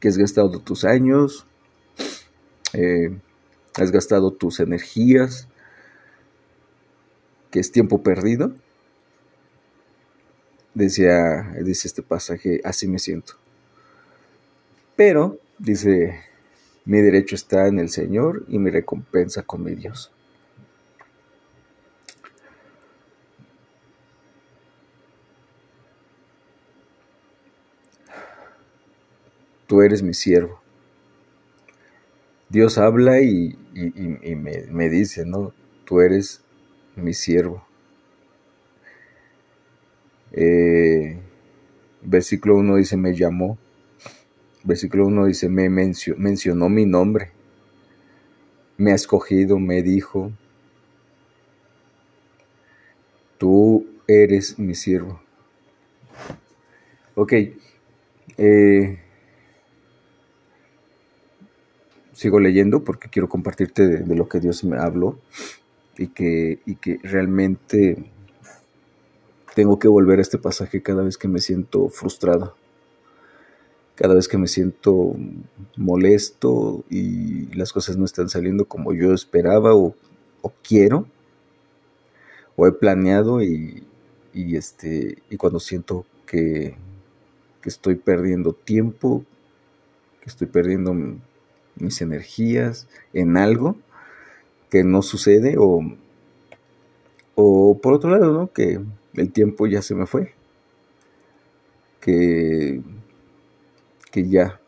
que 0.00 0.08
has 0.08 0.18
gastado 0.18 0.60
tus 0.60 0.84
años, 0.84 1.46
eh, 2.74 3.18
has 3.74 3.90
gastado 3.90 4.32
tus 4.32 4.60
energías, 4.60 5.48
que 7.52 7.60
es 7.60 7.70
tiempo 7.70 8.02
perdido. 8.02 8.52
Decía, 10.74 11.52
dice 11.62 11.86
este 11.86 12.02
pasaje, 12.02 12.60
así 12.64 12.88
me 12.88 12.98
siento. 12.98 13.34
Pero, 14.96 15.38
dice, 15.58 16.20
mi 16.86 17.00
derecho 17.00 17.36
está 17.36 17.68
en 17.68 17.78
el 17.78 17.90
Señor 17.90 18.44
y 18.48 18.58
mi 18.58 18.70
recompensa 18.70 19.42
con 19.42 19.62
mi 19.62 19.74
Dios. 19.74 20.10
Tú 29.66 29.82
eres 29.82 30.02
mi 30.02 30.14
siervo. 30.14 30.60
Dios 32.48 32.76
habla 32.76 33.20
y, 33.22 33.56
me, 34.70 34.88
dice, 34.90 35.24
¿no? 35.24 35.54
Tú 35.86 36.00
eres 36.00 36.41
mi 36.96 37.14
siervo. 37.14 37.64
Eh, 40.32 41.18
versículo 42.02 42.56
1 42.56 42.76
dice, 42.76 42.96
me 42.96 43.14
llamó 43.14 43.58
Versículo 44.64 45.06
1 45.06 45.26
dice, 45.26 45.48
me 45.48 45.68
mencionó 45.68 46.68
mi 46.68 46.86
nombre, 46.86 47.32
me 48.76 48.92
ha 48.92 48.94
escogido, 48.94 49.58
me 49.58 49.82
dijo, 49.82 50.30
tú 53.38 53.86
eres 54.06 54.60
mi 54.60 54.76
siervo. 54.76 55.20
Ok, 57.16 57.32
eh, 58.38 58.98
sigo 62.12 62.38
leyendo 62.38 62.84
porque 62.84 63.08
quiero 63.08 63.28
compartirte 63.28 63.88
de, 63.88 64.14
lo 64.14 64.28
que 64.28 64.38
Dios 64.38 64.62
me 64.62 64.78
habló 64.78 65.18
y 65.98 66.08
que, 66.08 66.60
y 66.66 66.76
que 66.76 66.98
realmente 67.02 68.10
tengo 69.54 69.78
que 69.78 69.88
volver 69.88 70.18
a 70.18 70.22
este 70.22 70.38
pasaje 70.38 70.82
cada 70.82 71.02
vez 71.02 71.18
que 71.18 71.28
me 71.28 71.40
siento 71.40 71.88
frustrado 71.88 72.56
cada 73.94 74.14
vez 74.14 74.26
que 74.26 74.38
me 74.38 74.48
siento 74.48 75.14
molesto 75.76 76.84
y 76.88 77.54
las 77.54 77.72
cosas 77.72 77.96
no 77.96 78.04
están 78.04 78.28
saliendo 78.28 78.64
como 78.64 78.92
yo 78.92 79.12
esperaba 79.12 79.74
o, 79.74 79.94
quiero 80.62 81.06
o 82.56 82.66
he 82.66 82.72
planeado 82.72 83.42
y, 83.42 83.84
este 84.34 85.18
y 85.30 85.36
cuando 85.36 85.60
siento 85.60 86.06
que, 86.26 86.74
que, 87.60 87.68
estoy 87.68 87.96
perdiendo 87.96 88.54
tiempo 88.54 89.24
que 90.20 90.30
estoy 90.30 90.46
perdiendo 90.46 90.94
mis 91.76 92.00
energías 92.00 92.88
en 93.12 93.36
algo 93.36 93.76
que 94.72 94.82
no 94.82 95.02
sucede 95.02 95.54
o, 95.56 95.82
o 97.36 97.78
por 97.80 97.92
otro 97.92 98.10
lado 98.10 98.32
¿no? 98.32 98.52
que 98.52 98.80
el 99.14 99.30
tiempo 99.30 99.68
ya 99.68 99.82
se 99.82 99.94
me 99.94 100.06
fue 100.06 100.32
que 102.00 102.82
que 104.12 104.28
ya, 104.28 104.60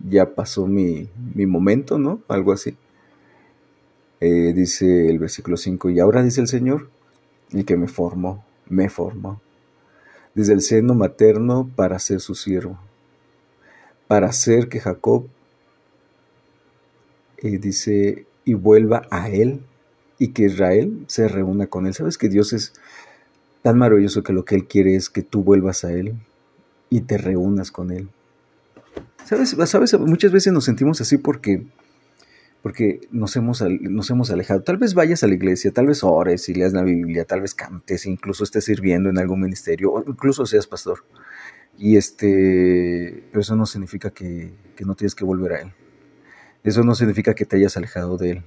ya 0.00 0.34
pasó 0.34 0.66
mi, 0.66 1.08
momento, 1.46 1.96
¿no? 1.96 2.20
Algo 2.28 2.52
así. 2.52 2.76
Eh, 4.20 4.52
dice 4.52 5.08
el 5.08 5.18
versículo 5.18 5.56
5, 5.56 5.90
y 5.90 6.00
ahora 6.00 6.22
dice 6.22 6.40
el 6.40 6.48
Señor, 6.48 6.90
el 7.52 7.64
que 7.64 7.76
me 7.76 7.88
formó, 7.88 8.44
me 8.68 8.88
formó, 8.88 9.40
desde 10.34 10.54
el 10.54 10.60
seno 10.60 10.94
materno 10.94 11.70
para 11.76 11.98
ser 11.98 12.20
su 12.20 12.34
siervo, 12.34 12.78
para 14.08 14.28
hacer 14.28 14.68
que 14.68 14.80
Jacob, 14.80 15.28
eh, 17.38 17.58
dice, 17.58 18.26
y 18.44 18.54
vuelva 18.54 19.02
a 19.10 19.30
él, 19.30 19.60
y 20.18 20.28
que 20.28 20.44
Israel 20.44 21.04
se 21.06 21.28
reúna 21.28 21.66
con 21.66 21.86
él. 21.86 21.94
¿Sabes 21.94 22.18
que 22.18 22.28
Dios 22.28 22.52
es 22.52 22.72
tan 23.62 23.78
maravilloso 23.78 24.22
que 24.22 24.32
lo 24.32 24.44
que 24.44 24.54
Él 24.54 24.66
quiere 24.66 24.94
es 24.94 25.08
que 25.08 25.22
tú 25.22 25.42
vuelvas 25.42 25.84
a 25.84 25.92
Él 25.92 26.14
y 26.90 27.00
te 27.00 27.18
reúnas 27.18 27.70
con 27.70 27.90
Él? 27.90 28.08
¿Sabes? 29.24 29.56
¿Sabes? 29.66 29.98
Muchas 29.98 30.32
veces 30.32 30.52
nos 30.52 30.66
sentimos 30.66 31.00
así 31.00 31.16
porque, 31.16 31.66
porque 32.62 33.00
nos, 33.10 33.34
hemos, 33.36 33.62
nos 33.80 34.10
hemos 34.10 34.30
alejado. 34.30 34.62
Tal 34.62 34.76
vez 34.76 34.92
vayas 34.92 35.24
a 35.24 35.28
la 35.28 35.34
iglesia, 35.34 35.72
tal 35.72 35.86
vez 35.86 36.04
ores 36.04 36.48
y 36.50 36.54
leas 36.54 36.74
la 36.74 36.82
Biblia, 36.82 37.24
tal 37.24 37.40
vez 37.40 37.54
cantes, 37.54 38.04
incluso 38.04 38.44
estés 38.44 38.66
sirviendo 38.66 39.08
en 39.08 39.18
algún 39.18 39.40
ministerio, 39.40 39.92
o 39.92 40.04
incluso 40.06 40.44
seas 40.44 40.66
pastor. 40.66 41.04
Y 41.78 41.96
este, 41.96 43.24
pero 43.30 43.40
eso 43.40 43.56
no 43.56 43.64
significa 43.64 44.10
que, 44.10 44.52
que 44.76 44.84
no 44.84 44.94
tienes 44.94 45.14
que 45.14 45.24
volver 45.24 45.52
a 45.54 45.60
Él. 45.62 45.72
Eso 46.64 46.82
no 46.82 46.94
significa 46.94 47.34
que 47.34 47.44
te 47.44 47.56
hayas 47.56 47.76
alejado 47.76 48.16
de 48.16 48.30
Él. 48.30 48.42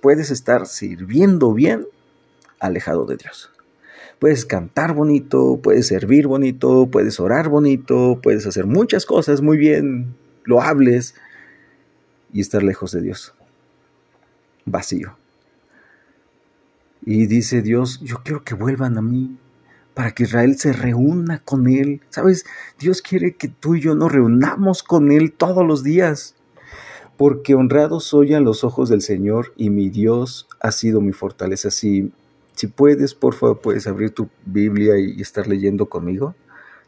Puedes 0.00 0.30
estar 0.30 0.66
sirviendo 0.66 1.54
bien 1.54 1.86
alejado 2.60 3.06
de 3.06 3.16
Dios. 3.16 3.50
Puedes 4.18 4.44
cantar 4.44 4.94
bonito, 4.94 5.58
puedes 5.60 5.88
servir 5.88 6.28
bonito, 6.28 6.86
puedes 6.92 7.18
orar 7.18 7.48
bonito, 7.48 8.20
puedes 8.22 8.46
hacer 8.46 8.66
muchas 8.66 9.06
cosas 9.06 9.40
muy 9.40 9.56
bien, 9.56 10.14
lo 10.44 10.60
hables 10.60 11.14
y 12.32 12.40
estar 12.40 12.62
lejos 12.62 12.92
de 12.92 13.00
Dios. 13.00 13.34
Vacío. 14.64 15.16
Y 17.04 17.26
dice 17.26 17.62
Dios, 17.62 18.00
yo 18.00 18.18
quiero 18.22 18.44
que 18.44 18.54
vuelvan 18.54 18.96
a 18.96 19.02
mí 19.02 19.38
para 19.94 20.12
que 20.12 20.22
Israel 20.22 20.56
se 20.58 20.72
reúna 20.72 21.40
con 21.40 21.66
Él. 21.66 22.02
¿Sabes? 22.10 22.44
Dios 22.78 23.02
quiere 23.02 23.34
que 23.34 23.48
tú 23.48 23.74
y 23.74 23.80
yo 23.80 23.94
nos 23.94 24.12
reunamos 24.12 24.82
con 24.82 25.10
Él 25.10 25.32
todos 25.32 25.66
los 25.66 25.82
días. 25.82 26.36
Porque 27.22 27.54
honrado 27.54 28.00
soy 28.00 28.34
a 28.34 28.40
los 28.40 28.64
ojos 28.64 28.88
del 28.88 29.00
Señor 29.00 29.52
y 29.56 29.70
mi 29.70 29.90
Dios 29.90 30.48
ha 30.58 30.72
sido 30.72 31.00
mi 31.00 31.12
fortaleza. 31.12 31.70
Si 31.70 32.10
puedes, 32.74 33.14
por 33.14 33.34
favor, 33.34 33.60
puedes 33.60 33.86
abrir 33.86 34.10
tu 34.10 34.28
Biblia 34.44 34.98
y 34.98 35.20
estar 35.20 35.46
leyendo 35.46 35.86
conmigo. 35.86 36.34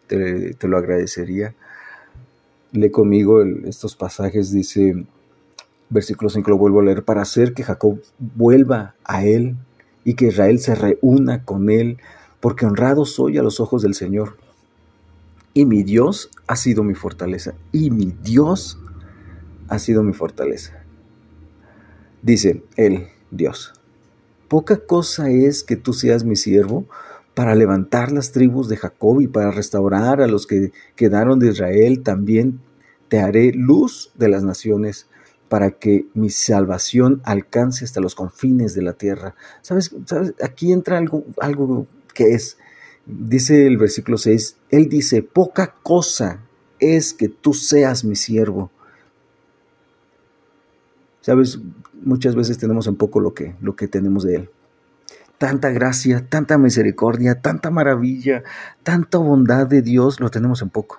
Te, 0.09 0.57
lo 0.63 0.77
agradecería. 0.77 1.55
Lee 2.73 2.91
conmigo 2.91 3.43
estos 3.43 3.95
pasajes, 3.95 4.51
dice, 4.51 5.07
versículo 5.89 6.29
5 6.29 6.51
lo 6.51 6.59
vuelvo 6.59 6.81
a 6.81 6.83
leer, 6.83 7.05
para 7.05 7.23
hacer 7.23 7.55
que 7.55 7.63
Jacob 7.63 8.03
vuelva 8.19 8.97
a 9.05 9.25
él 9.25 9.55
y 10.03 10.15
que 10.15 10.27
Israel 10.27 10.59
se 10.59 10.75
reúna 10.75 11.45
con 11.45 11.71
él, 11.71 11.99
porque 12.41 12.67
honrado 12.67 13.05
soy 13.05 13.39
a 13.39 13.43
los 13.45 13.61
ojos 13.61 13.83
del 13.83 13.95
Señor. 13.95 14.37
Y 15.53 15.65
mi 15.65 15.85
Dios 15.85 16.29
ha 16.49 16.57
sido 16.57 16.83
mi 16.83 16.95
fortaleza. 16.95 17.55
Y 17.71 17.93
mi 17.93 18.13
Dios 18.25 18.81
ha 19.69 19.79
sido 19.79 20.03
mi 20.03 20.13
fortaleza. 20.13 20.83
Dice 22.23 22.63
él, 22.77 23.09
Dios. 23.31 23.73
Poca 24.49 24.79
cosa 24.87 25.31
es 25.31 25.63
que 25.63 25.77
tú 25.77 25.93
seas 25.93 26.25
mi 26.25 26.37
siervo 26.37 26.87
para 27.35 27.55
levantar 27.55 28.13
las 28.13 28.33
tribus 28.33 28.69
de 28.69 28.77
Jacob 28.77 29.21
y 29.21 29.27
para 29.27 29.51
restaurar 29.51 30.21
a 30.21 30.27
los 30.27 30.47
que 30.47 30.73
quedaron 30.97 31.39
de 31.39 31.49
Israel. 31.49 32.03
También 32.03 32.61
te 33.09 33.21
haré 33.21 33.53
luz 33.53 34.13
de 34.15 34.29
las 34.29 34.45
naciones, 34.45 35.09
para 35.49 35.71
que 35.71 36.07
mi 36.15 36.31
salvación 36.31 37.21
alcance 37.25 37.85
hasta 37.85 38.01
los 38.01 38.15
confines 38.15 38.75
de 38.75 38.83
la 38.83 38.95
tierra. 38.95 39.37
¿Sabes? 39.63 39.95
Aquí 40.43 40.73
entra 40.73 40.99
algo, 40.99 41.25
algo 41.39 41.87
que 42.13 42.35
es, 42.35 42.59
dice 43.07 43.67
el 43.67 43.77
versículo 43.77 44.19
6, 44.19 44.57
Él 44.71 44.89
dice, 44.89 45.23
poca 45.23 45.77
cosa 45.83 46.41
es 46.81 47.15
que 47.15 47.29
tú 47.29 47.55
seas 47.55 48.05
mi 48.05 48.17
siervo. 48.17 48.73
Sabes, 51.25 51.59
muchas 52.03 52.35
veces 52.35 52.59
tenemos 52.59 52.87
en 52.87 52.97
poco 52.97 53.19
lo 53.19 53.33
que, 53.33 53.55
lo 53.63 53.77
que 53.77 53.89
tenemos 53.89 54.25
de 54.25 54.35
Él. 54.35 54.51
Tanta 55.39 55.71
gracia, 55.71 56.27
tanta 56.29 56.59
misericordia, 56.59 57.41
tanta 57.41 57.71
maravilla, 57.71 58.43
tanta 58.83 59.17
bondad 59.17 59.67
de 59.67 59.81
Dios 59.81 60.21
lo 60.21 60.31
tenemos 60.31 60.61
en 60.61 60.69
poco. 60.69 60.99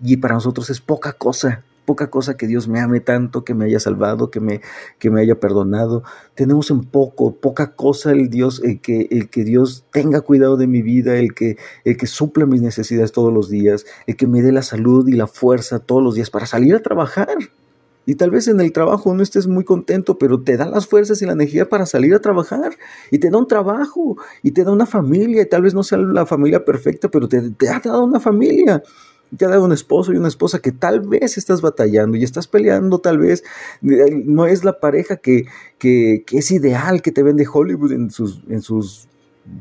Y 0.00 0.18
para 0.18 0.34
nosotros 0.34 0.70
es 0.70 0.80
poca 0.80 1.14
cosa, 1.14 1.64
poca 1.84 2.08
cosa 2.08 2.36
que 2.36 2.46
Dios 2.46 2.68
me 2.68 2.78
ame 2.78 3.00
tanto, 3.00 3.44
que 3.44 3.52
me 3.52 3.64
haya 3.64 3.80
salvado, 3.80 4.30
que 4.30 4.38
me, 4.38 4.60
que 5.00 5.10
me 5.10 5.20
haya 5.20 5.40
perdonado. 5.40 6.04
Tenemos 6.36 6.70
en 6.70 6.84
poco, 6.84 7.34
poca 7.34 7.74
cosa 7.74 8.12
el 8.12 8.30
Dios, 8.30 8.62
el 8.62 8.80
que, 8.80 9.08
el 9.10 9.28
que 9.28 9.42
Dios 9.42 9.84
tenga 9.90 10.20
cuidado 10.20 10.56
de 10.56 10.68
mi 10.68 10.82
vida, 10.82 11.16
el 11.16 11.34
que, 11.34 11.56
el 11.84 11.96
que 11.96 12.06
suple 12.06 12.46
mis 12.46 12.62
necesidades 12.62 13.10
todos 13.10 13.32
los 13.32 13.50
días, 13.50 13.86
el 14.06 14.14
que 14.14 14.28
me 14.28 14.40
dé 14.40 14.52
la 14.52 14.62
salud 14.62 15.08
y 15.08 15.14
la 15.14 15.26
fuerza 15.26 15.80
todos 15.80 16.00
los 16.00 16.14
días 16.14 16.30
para 16.30 16.46
salir 16.46 16.76
a 16.76 16.80
trabajar. 16.80 17.26
Y 18.04 18.16
tal 18.16 18.30
vez 18.30 18.48
en 18.48 18.60
el 18.60 18.72
trabajo 18.72 19.14
no 19.14 19.22
estés 19.22 19.46
muy 19.46 19.64
contento, 19.64 20.18
pero 20.18 20.40
te 20.42 20.56
da 20.56 20.66
las 20.66 20.86
fuerzas 20.86 21.22
y 21.22 21.26
la 21.26 21.32
energía 21.32 21.68
para 21.68 21.86
salir 21.86 22.14
a 22.14 22.20
trabajar. 22.20 22.76
Y 23.10 23.18
te 23.18 23.30
da 23.30 23.38
un 23.38 23.46
trabajo, 23.46 24.16
y 24.42 24.50
te 24.50 24.64
da 24.64 24.72
una 24.72 24.86
familia, 24.86 25.42
y 25.42 25.48
tal 25.48 25.62
vez 25.62 25.74
no 25.74 25.82
sea 25.82 25.98
la 25.98 26.26
familia 26.26 26.64
perfecta, 26.64 27.08
pero 27.08 27.28
te, 27.28 27.38
ha 27.68 27.80
dado 27.80 28.04
una 28.04 28.20
familia. 28.20 28.82
Te 29.36 29.46
ha 29.46 29.48
dado 29.48 29.64
un 29.64 29.72
esposo 29.72 30.12
y 30.12 30.16
una 30.16 30.28
esposa 30.28 30.58
que 30.58 30.72
tal 30.72 31.00
vez 31.00 31.38
estás 31.38 31.62
batallando 31.62 32.18
y 32.18 32.22
estás 32.24 32.48
peleando, 32.48 32.98
tal 32.98 33.16
vez 33.18 33.42
no 33.80 34.44
es 34.46 34.62
la 34.62 34.78
pareja 34.78 35.16
que, 35.16 35.46
que, 35.78 36.22
que 36.26 36.38
es 36.38 36.50
ideal 36.50 37.00
que 37.00 37.12
te 37.12 37.22
vende 37.22 37.46
Hollywood 37.50 37.92
en 37.92 38.10
sus, 38.10 38.42
en 38.50 38.60
sus 38.60 39.08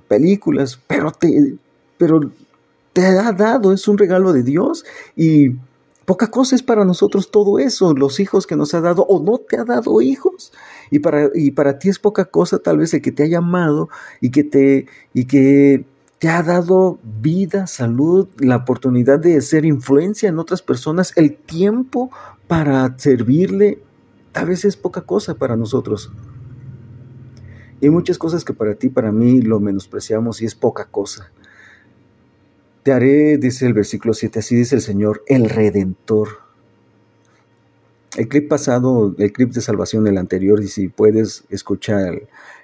películas, 0.09 0.77
pero 0.87 1.11
te, 1.11 1.55
pero 1.97 2.19
te 2.93 3.05
ha 3.05 3.31
dado, 3.31 3.73
es 3.73 3.87
un 3.87 3.97
regalo 3.97 4.33
de 4.33 4.43
Dios. 4.43 4.85
Y 5.15 5.55
Poca 6.05 6.27
cosa 6.27 6.55
es 6.55 6.63
para 6.63 6.83
nosotros 6.83 7.29
todo 7.29 7.59
eso, 7.59 7.93
los 7.93 8.19
hijos 8.19 8.47
que 8.47 8.55
nos 8.55 8.73
ha 8.73 8.81
dado 8.81 9.03
o 9.03 9.23
no 9.23 9.37
te 9.37 9.57
ha 9.57 9.63
dado 9.63 10.01
hijos. 10.01 10.51
Y 10.89 10.99
para, 10.99 11.29
y 11.33 11.51
para 11.51 11.77
ti 11.77 11.89
es 11.89 11.99
poca 11.99 12.25
cosa 12.25 12.59
tal 12.59 12.79
vez 12.79 12.93
el 12.93 13.01
que 13.01 13.11
te 13.11 13.23
ha 13.23 13.27
llamado 13.27 13.89
y 14.19 14.31
que 14.31 14.43
te, 14.43 14.87
y 15.13 15.25
que 15.25 15.85
te 16.17 16.29
ha 16.29 16.43
dado 16.43 16.99
vida, 17.03 17.65
salud, 17.67 18.27
la 18.37 18.57
oportunidad 18.57 19.19
de 19.19 19.41
ser 19.41 19.65
influencia 19.65 20.29
en 20.29 20.39
otras 20.39 20.61
personas, 20.61 21.13
el 21.15 21.35
tiempo 21.35 22.11
para 22.47 22.97
servirle, 22.97 23.81
tal 24.31 24.47
vez 24.47 24.65
es 24.65 24.77
poca 24.77 25.01
cosa 25.01 25.35
para 25.35 25.55
nosotros. 25.55 26.11
Y 27.79 27.89
muchas 27.89 28.19
cosas 28.19 28.45
que 28.45 28.53
para 28.53 28.75
ti, 28.75 28.89
para 28.89 29.11
mí, 29.11 29.41
lo 29.41 29.59
menospreciamos 29.59 30.41
y 30.41 30.45
es 30.45 30.53
poca 30.53 30.85
cosa. 30.85 31.31
Te 32.83 32.91
haré, 32.91 33.37
dice 33.37 33.67
el 33.67 33.73
versículo 33.73 34.13
7, 34.13 34.39
así 34.39 34.55
dice 34.55 34.75
el 34.75 34.81
Señor, 34.81 35.23
el 35.27 35.49
Redentor. 35.49 36.29
El 38.17 38.27
clip 38.27 38.49
pasado, 38.49 39.15
el 39.17 39.31
clip 39.31 39.51
de 39.51 39.61
salvación, 39.61 40.07
el 40.07 40.17
anterior, 40.17 40.61
y 40.61 40.67
si 40.67 40.87
puedes 40.87 41.43
escuchar 41.49 42.23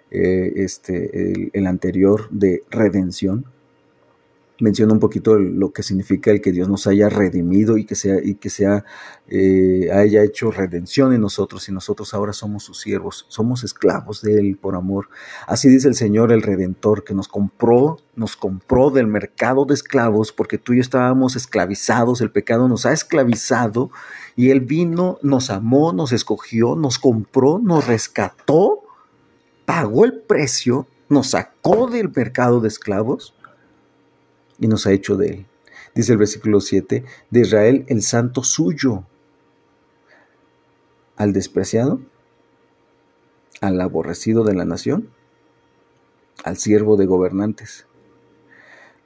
eh, 0.10 0.54
este, 0.56 1.50
el 1.54 1.68
anterior 1.68 2.30
de 2.32 2.64
redención, 2.72 3.46
menciona 4.60 4.94
un 4.94 5.00
poquito 5.00 5.36
lo 5.38 5.72
que 5.72 5.84
significa 5.84 6.32
el 6.32 6.42
que 6.42 6.52
Dios 6.52 6.68
nos 6.70 6.88
haya 6.88 7.10
redimido 7.10 7.78
y 7.78 7.86
que 7.86 7.96
sea 7.96 8.18
y 8.24 8.36
que 8.36 8.50
sea 8.50 8.86
eh, 9.28 9.90
haya 9.94 10.24
hecho 10.24 10.52
redención 10.52 11.14
en 11.14 11.22
nosotros 11.22 11.68
y 11.70 11.72
nosotros 11.72 12.14
ahora 12.14 12.34
somos 12.34 12.64
sus 12.64 12.80
siervos, 12.80 13.26
somos 13.30 13.64
esclavos 13.64 14.22
de 14.22 14.40
él 14.40 14.58
por 14.60 14.76
amor. 14.76 15.10
Así 15.48 15.70
dice 15.70 15.88
el 15.88 15.96
Señor 15.96 16.32
el 16.32 16.42
redentor 16.42 17.04
que 17.04 17.14
nos 17.14 17.28
compró, 17.28 17.98
nos 18.16 18.36
compró 18.36 18.90
del 18.90 19.08
mercado 19.08 19.66
de 19.66 19.74
esclavos 19.74 20.32
porque 20.32 20.58
tú 20.58 20.74
y 20.74 20.78
yo 20.78 20.82
estábamos 20.82 21.36
esclavizados, 21.36 22.22
el 22.22 22.32
pecado 22.32 22.68
nos 22.68 22.86
ha 22.86 22.94
esclavizado 22.94 23.92
y 24.36 24.50
él 24.50 24.62
vino, 24.62 25.20
nos 25.22 25.50
amó, 25.50 25.94
nos 25.94 26.12
escogió, 26.12 26.76
nos 26.76 27.00
compró, 27.00 27.60
nos 27.60 27.86
rescató, 27.86 28.84
pagó 29.66 30.06
el 30.06 30.22
precio, 30.22 30.88
nos 31.10 31.32
sacó 31.32 31.88
del 31.88 32.12
mercado 32.14 32.60
de 32.60 32.68
esclavos 32.68 33.34
y 34.60 34.68
nos 34.68 34.88
ha 34.88 34.92
hecho 34.92 35.16
de 35.18 35.28
él. 35.28 35.46
Dice 35.96 36.12
el 36.12 36.18
versículo 36.18 36.60
7, 36.60 37.04
de 37.30 37.40
Israel 37.40 37.86
el 37.88 38.02
santo 38.02 38.44
suyo, 38.44 39.04
al 41.16 41.34
despreciado, 41.34 42.00
al 43.62 43.82
aborrecido 43.82 44.44
de 44.44 44.54
la 44.54 44.66
nación, 44.66 45.10
al 46.44 46.58
siervo 46.58 46.98
de 46.98 47.08
gobernantes. 47.08 47.88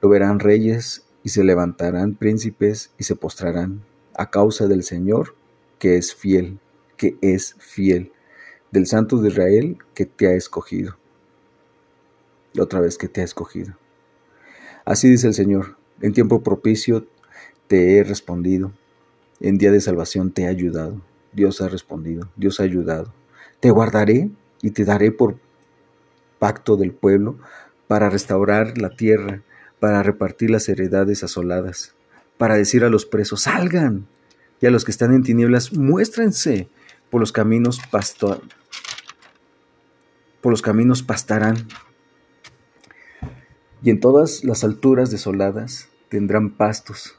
Lo 0.00 0.08
verán 0.08 0.38
reyes 0.38 1.04
y 1.22 1.30
se 1.30 1.44
levantarán 1.44 2.14
príncipes 2.14 2.92
y 2.98 3.04
se 3.04 3.16
postrarán 3.16 3.82
a 4.14 4.30
causa 4.30 4.66
del 4.66 4.82
Señor 4.82 5.34
que 5.78 5.96
es 5.96 6.14
fiel, 6.14 6.58
que 6.96 7.16
es 7.22 7.56
fiel, 7.58 8.12
del 8.70 8.86
santo 8.86 9.18
de 9.18 9.28
Israel 9.28 9.78
que 9.94 10.06
te 10.06 10.26
ha 10.26 10.34
escogido. 10.34 10.96
Y 12.52 12.60
otra 12.60 12.80
vez 12.80 12.98
que 12.98 13.08
te 13.08 13.22
ha 13.22 13.24
escogido. 13.24 13.76
Así 14.84 15.08
dice 15.08 15.28
el 15.28 15.34
Señor, 15.34 15.76
en 16.00 16.12
tiempo 16.12 16.42
propicio 16.42 17.06
te 17.68 17.96
he 17.96 18.04
respondido, 18.04 18.72
en 19.40 19.58
día 19.58 19.70
de 19.70 19.80
salvación 19.80 20.32
te 20.32 20.42
he 20.42 20.46
ayudado, 20.46 21.00
Dios 21.32 21.60
ha 21.60 21.68
respondido, 21.68 22.28
Dios 22.36 22.60
ha 22.60 22.64
ayudado. 22.64 23.12
Te 23.60 23.70
guardaré 23.70 24.30
y 24.60 24.70
te 24.72 24.84
daré 24.84 25.12
por 25.12 25.36
pacto 26.38 26.76
del 26.76 26.92
pueblo 26.92 27.38
para 27.86 28.10
restaurar 28.10 28.78
la 28.78 28.90
tierra, 28.90 29.42
para 29.78 30.02
repartir 30.02 30.50
las 30.50 30.68
heredades 30.68 31.22
asoladas, 31.22 31.94
para 32.36 32.56
decir 32.56 32.84
a 32.84 32.90
los 32.90 33.06
presos, 33.06 33.42
salgan, 33.42 34.06
y 34.60 34.66
a 34.66 34.70
los 34.70 34.84
que 34.84 34.92
están 34.92 35.12
en 35.12 35.24
tinieblas, 35.24 35.72
muéstrense 35.72 36.68
por 37.10 37.20
los 37.20 37.32
caminos 37.32 37.80
pastor, 37.90 38.40
por 40.40 40.52
los 40.52 40.62
caminos 40.62 41.02
pastarán 41.02 41.66
y 43.82 43.90
en 43.90 44.00
todas 44.00 44.44
las 44.44 44.64
alturas 44.64 45.10
desoladas 45.10 45.88
tendrán 46.08 46.50
pastos. 46.50 47.16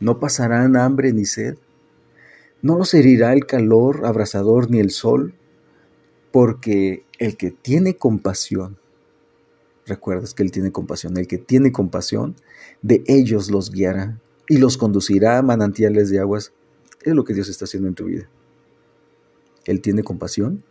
No 0.00 0.20
pasarán 0.20 0.76
hambre 0.76 1.12
ni 1.12 1.24
sed, 1.24 1.56
no 2.60 2.76
los 2.76 2.92
herirá 2.94 3.32
el 3.32 3.46
calor 3.46 4.04
abrasador 4.04 4.70
ni 4.70 4.80
el 4.80 4.90
sol, 4.90 5.34
porque 6.32 7.04
el 7.18 7.36
que 7.36 7.50
tiene 7.50 7.96
compasión, 7.96 8.78
recuerdas 9.86 10.34
que 10.34 10.42
Él 10.42 10.50
tiene 10.50 10.72
compasión, 10.72 11.16
el 11.16 11.26
que 11.26 11.38
tiene 11.38 11.72
compasión, 11.72 12.36
de 12.82 13.02
ellos 13.06 13.50
los 13.50 13.70
guiará 13.70 14.18
y 14.48 14.58
los 14.58 14.76
conducirá 14.76 15.38
a 15.38 15.42
manantiales 15.42 16.10
de 16.10 16.20
aguas. 16.20 16.52
Es 17.02 17.14
lo 17.14 17.24
que 17.24 17.34
Dios 17.34 17.48
está 17.48 17.64
haciendo 17.64 17.88
en 17.88 17.94
tu 17.94 18.06
vida. 18.06 18.28
Él 19.64 19.80
tiene 19.80 20.02
compasión 20.02 20.64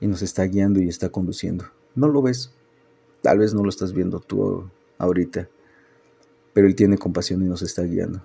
y 0.00 0.06
nos 0.06 0.22
está 0.22 0.44
guiando 0.44 0.80
y 0.80 0.88
está 0.88 1.08
conduciendo. 1.08 1.66
No 1.94 2.08
lo 2.08 2.22
ves, 2.22 2.52
Tal 3.24 3.38
vez 3.38 3.54
no 3.54 3.62
lo 3.62 3.70
estás 3.70 3.94
viendo 3.94 4.20
tú 4.20 4.68
ahorita, 4.98 5.48
pero 6.52 6.66
Él 6.66 6.74
tiene 6.74 6.98
compasión 6.98 7.40
y 7.40 7.46
nos 7.46 7.62
está 7.62 7.82
guiando. 7.82 8.22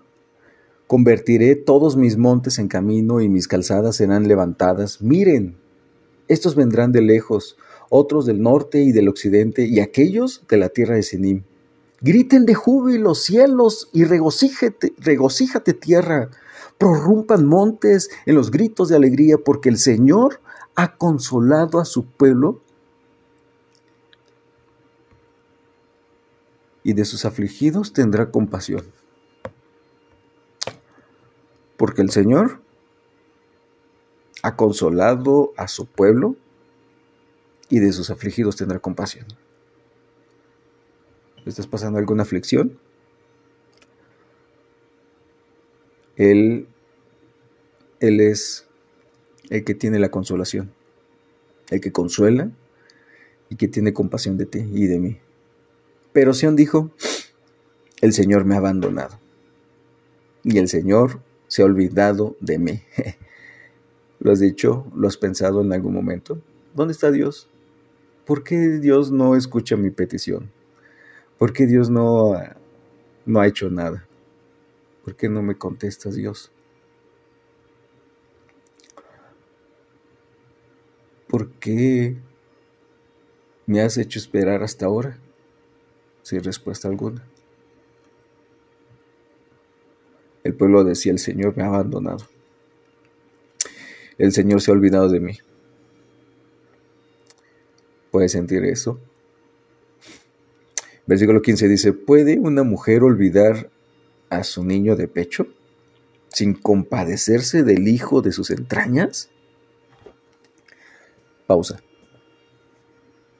Convertiré 0.87 1.55
todos 1.55 1.95
mis 1.95 2.17
montes 2.17 2.59
en 2.59 2.67
camino 2.67 3.21
y 3.21 3.29
mis 3.29 3.47
calzadas 3.47 3.95
serán 3.95 4.27
levantadas. 4.27 5.01
Miren, 5.01 5.55
estos 6.27 6.53
vendrán 6.55 6.91
de 6.91 7.01
lejos, 7.01 7.55
otros 7.89 8.25
del 8.25 8.41
norte 8.41 8.81
y 8.81 8.91
del 8.91 9.07
occidente, 9.07 9.63
y 9.65 9.79
aquellos 9.79 10.43
de 10.49 10.57
la 10.57 10.67
tierra 10.67 10.95
de 10.95 11.03
Sinim. 11.03 11.43
Griten 12.01 12.45
de 12.45 12.55
júbilo 12.55 13.15
cielos 13.15 13.87
y 13.93 14.03
regocíjate, 14.03 14.91
regocíjate 14.97 15.73
tierra. 15.73 16.29
Prorrumpan 16.77 17.45
montes 17.45 18.09
en 18.25 18.35
los 18.35 18.51
gritos 18.51 18.89
de 18.89 18.97
alegría, 18.97 19.37
porque 19.37 19.69
el 19.69 19.77
Señor 19.77 20.41
ha 20.75 20.97
consolado 20.97 21.79
a 21.79 21.85
su 21.85 22.03
pueblo 22.05 22.59
y 26.83 26.93
de 26.93 27.05
sus 27.05 27.25
afligidos 27.25 27.93
tendrá 27.93 28.31
compasión. 28.31 28.83
Porque 31.77 32.01
el 32.01 32.11
Señor 32.11 32.61
ha 34.41 34.55
consolado 34.55 35.53
a 35.57 35.67
su 35.67 35.85
pueblo 35.85 36.35
y 37.69 37.79
de 37.79 37.91
sus 37.91 38.09
afligidos 38.09 38.55
tendrá 38.55 38.79
compasión. 38.79 39.25
¿Estás 41.45 41.67
pasando 41.67 41.99
alguna 41.99 42.23
aflicción? 42.23 42.79
Él, 46.15 46.67
él 47.99 48.19
es 48.19 48.67
el 49.49 49.63
que 49.63 49.73
tiene 49.73 49.99
la 49.99 50.11
consolación, 50.11 50.71
el 51.69 51.79
que 51.79 51.91
consuela 51.91 52.51
y 53.49 53.55
que 53.55 53.67
tiene 53.67 53.93
compasión 53.93 54.37
de 54.37 54.45
ti 54.45 54.59
y 54.59 54.87
de 54.87 54.99
mí. 54.99 55.19
Pero 56.11 56.33
Sión 56.33 56.55
dijo, 56.55 56.91
el 58.01 58.13
Señor 58.13 58.45
me 58.45 58.55
ha 58.55 58.59
abandonado 58.59 59.19
y 60.43 60.57
el 60.57 60.67
Señor 60.67 61.21
se 61.47 61.61
ha 61.61 61.65
olvidado 61.65 62.35
de 62.39 62.57
mí. 62.57 62.81
¿Lo 64.19 64.31
has 64.31 64.39
dicho? 64.39 64.85
¿Lo 64.95 65.07
has 65.07 65.17
pensado 65.17 65.61
en 65.61 65.71
algún 65.71 65.93
momento? 65.93 66.41
¿Dónde 66.73 66.93
está 66.93 67.11
Dios? 67.11 67.49
¿Por 68.25 68.43
qué 68.43 68.57
Dios 68.79 69.11
no 69.11 69.35
escucha 69.35 69.75
mi 69.75 69.91
petición? 69.91 70.51
¿Por 71.37 71.53
qué 71.53 71.65
Dios 71.67 71.89
no, 71.89 72.33
no 73.25 73.39
ha 73.39 73.47
hecho 73.47 73.69
nada? 73.69 74.05
¿Por 75.03 75.15
qué 75.15 75.29
no 75.29 75.41
me 75.41 75.57
contestas, 75.57 76.15
Dios? 76.15 76.51
¿Por 81.27 81.51
qué 81.53 82.17
me 83.67 83.81
has 83.81 83.97
hecho 83.97 84.19
esperar 84.19 84.63
hasta 84.63 84.87
ahora 84.87 85.19
sin 86.29 86.43
respuesta 86.43 86.87
alguna? 86.87 87.25
El 90.43 90.53
pueblo 90.53 90.83
decía, 90.83 91.11
el 91.11 91.17
Señor 91.19 91.57
me 91.57 91.63
ha 91.63 91.67
abandonado. 91.67 92.27
El 94.17 94.31
Señor 94.31 94.61
se 94.61 94.69
ha 94.69 94.75
olvidado 94.75 95.09
de 95.09 95.19
mí. 95.19 95.37
¿Puedes 98.11 98.31
sentir 98.31 98.63
eso? 98.63 98.99
Versículo 101.07 101.41
15 101.41 101.67
dice, 101.67 101.93
¿puede 101.93 102.37
una 102.37 102.61
mujer 102.63 103.03
olvidar 103.03 103.71
a 104.29 104.43
su 104.43 104.63
niño 104.63 104.95
de 104.95 105.07
pecho 105.07 105.47
sin 106.27 106.53
compadecerse 106.53 107.63
del 107.63 107.87
hijo 107.87 108.21
de 108.21 108.31
sus 108.31 108.51
entrañas? 108.51 109.29
Pausa. 111.47 111.81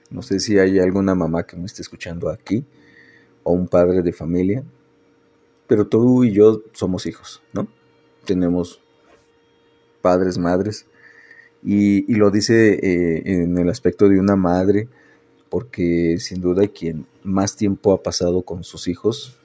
No 0.10 0.24
sé 0.24 0.40
si 0.40 0.58
hay 0.58 0.80
alguna 0.80 1.14
mamá 1.14 1.46
que 1.46 1.56
me 1.56 1.66
esté 1.66 1.84
escuchando 1.84 2.30
aquí 2.30 2.66
o 3.44 3.54
un 3.54 3.68
padre 3.68 4.02
de 4.02 4.14
familia, 4.14 4.64
pero 5.68 5.88
tú 5.88 6.24
y 6.24 6.32
yo 6.32 6.62
somos 6.74 7.06
hijos, 7.06 7.42
¿no? 7.54 7.68
Tenemos 8.26 8.82
padres, 10.02 10.38
madres, 10.38 10.86
y, 11.64 12.14
lo 12.14 12.32
dice 12.32 12.74
eh, 12.74 13.22
en 13.26 13.58
el 13.58 13.70
aspecto 13.70 14.08
de 14.08 14.20
una 14.20 14.36
madre, 14.36 14.88
porque 15.50 16.18
sin 16.20 16.42
duda 16.42 16.68
quien 16.68 17.06
más 17.24 17.56
tiempo 17.56 17.92
ha 17.92 18.02
pasado 18.02 18.44
con 18.44 18.64
sus 18.64 18.88
hijos, 18.88 19.38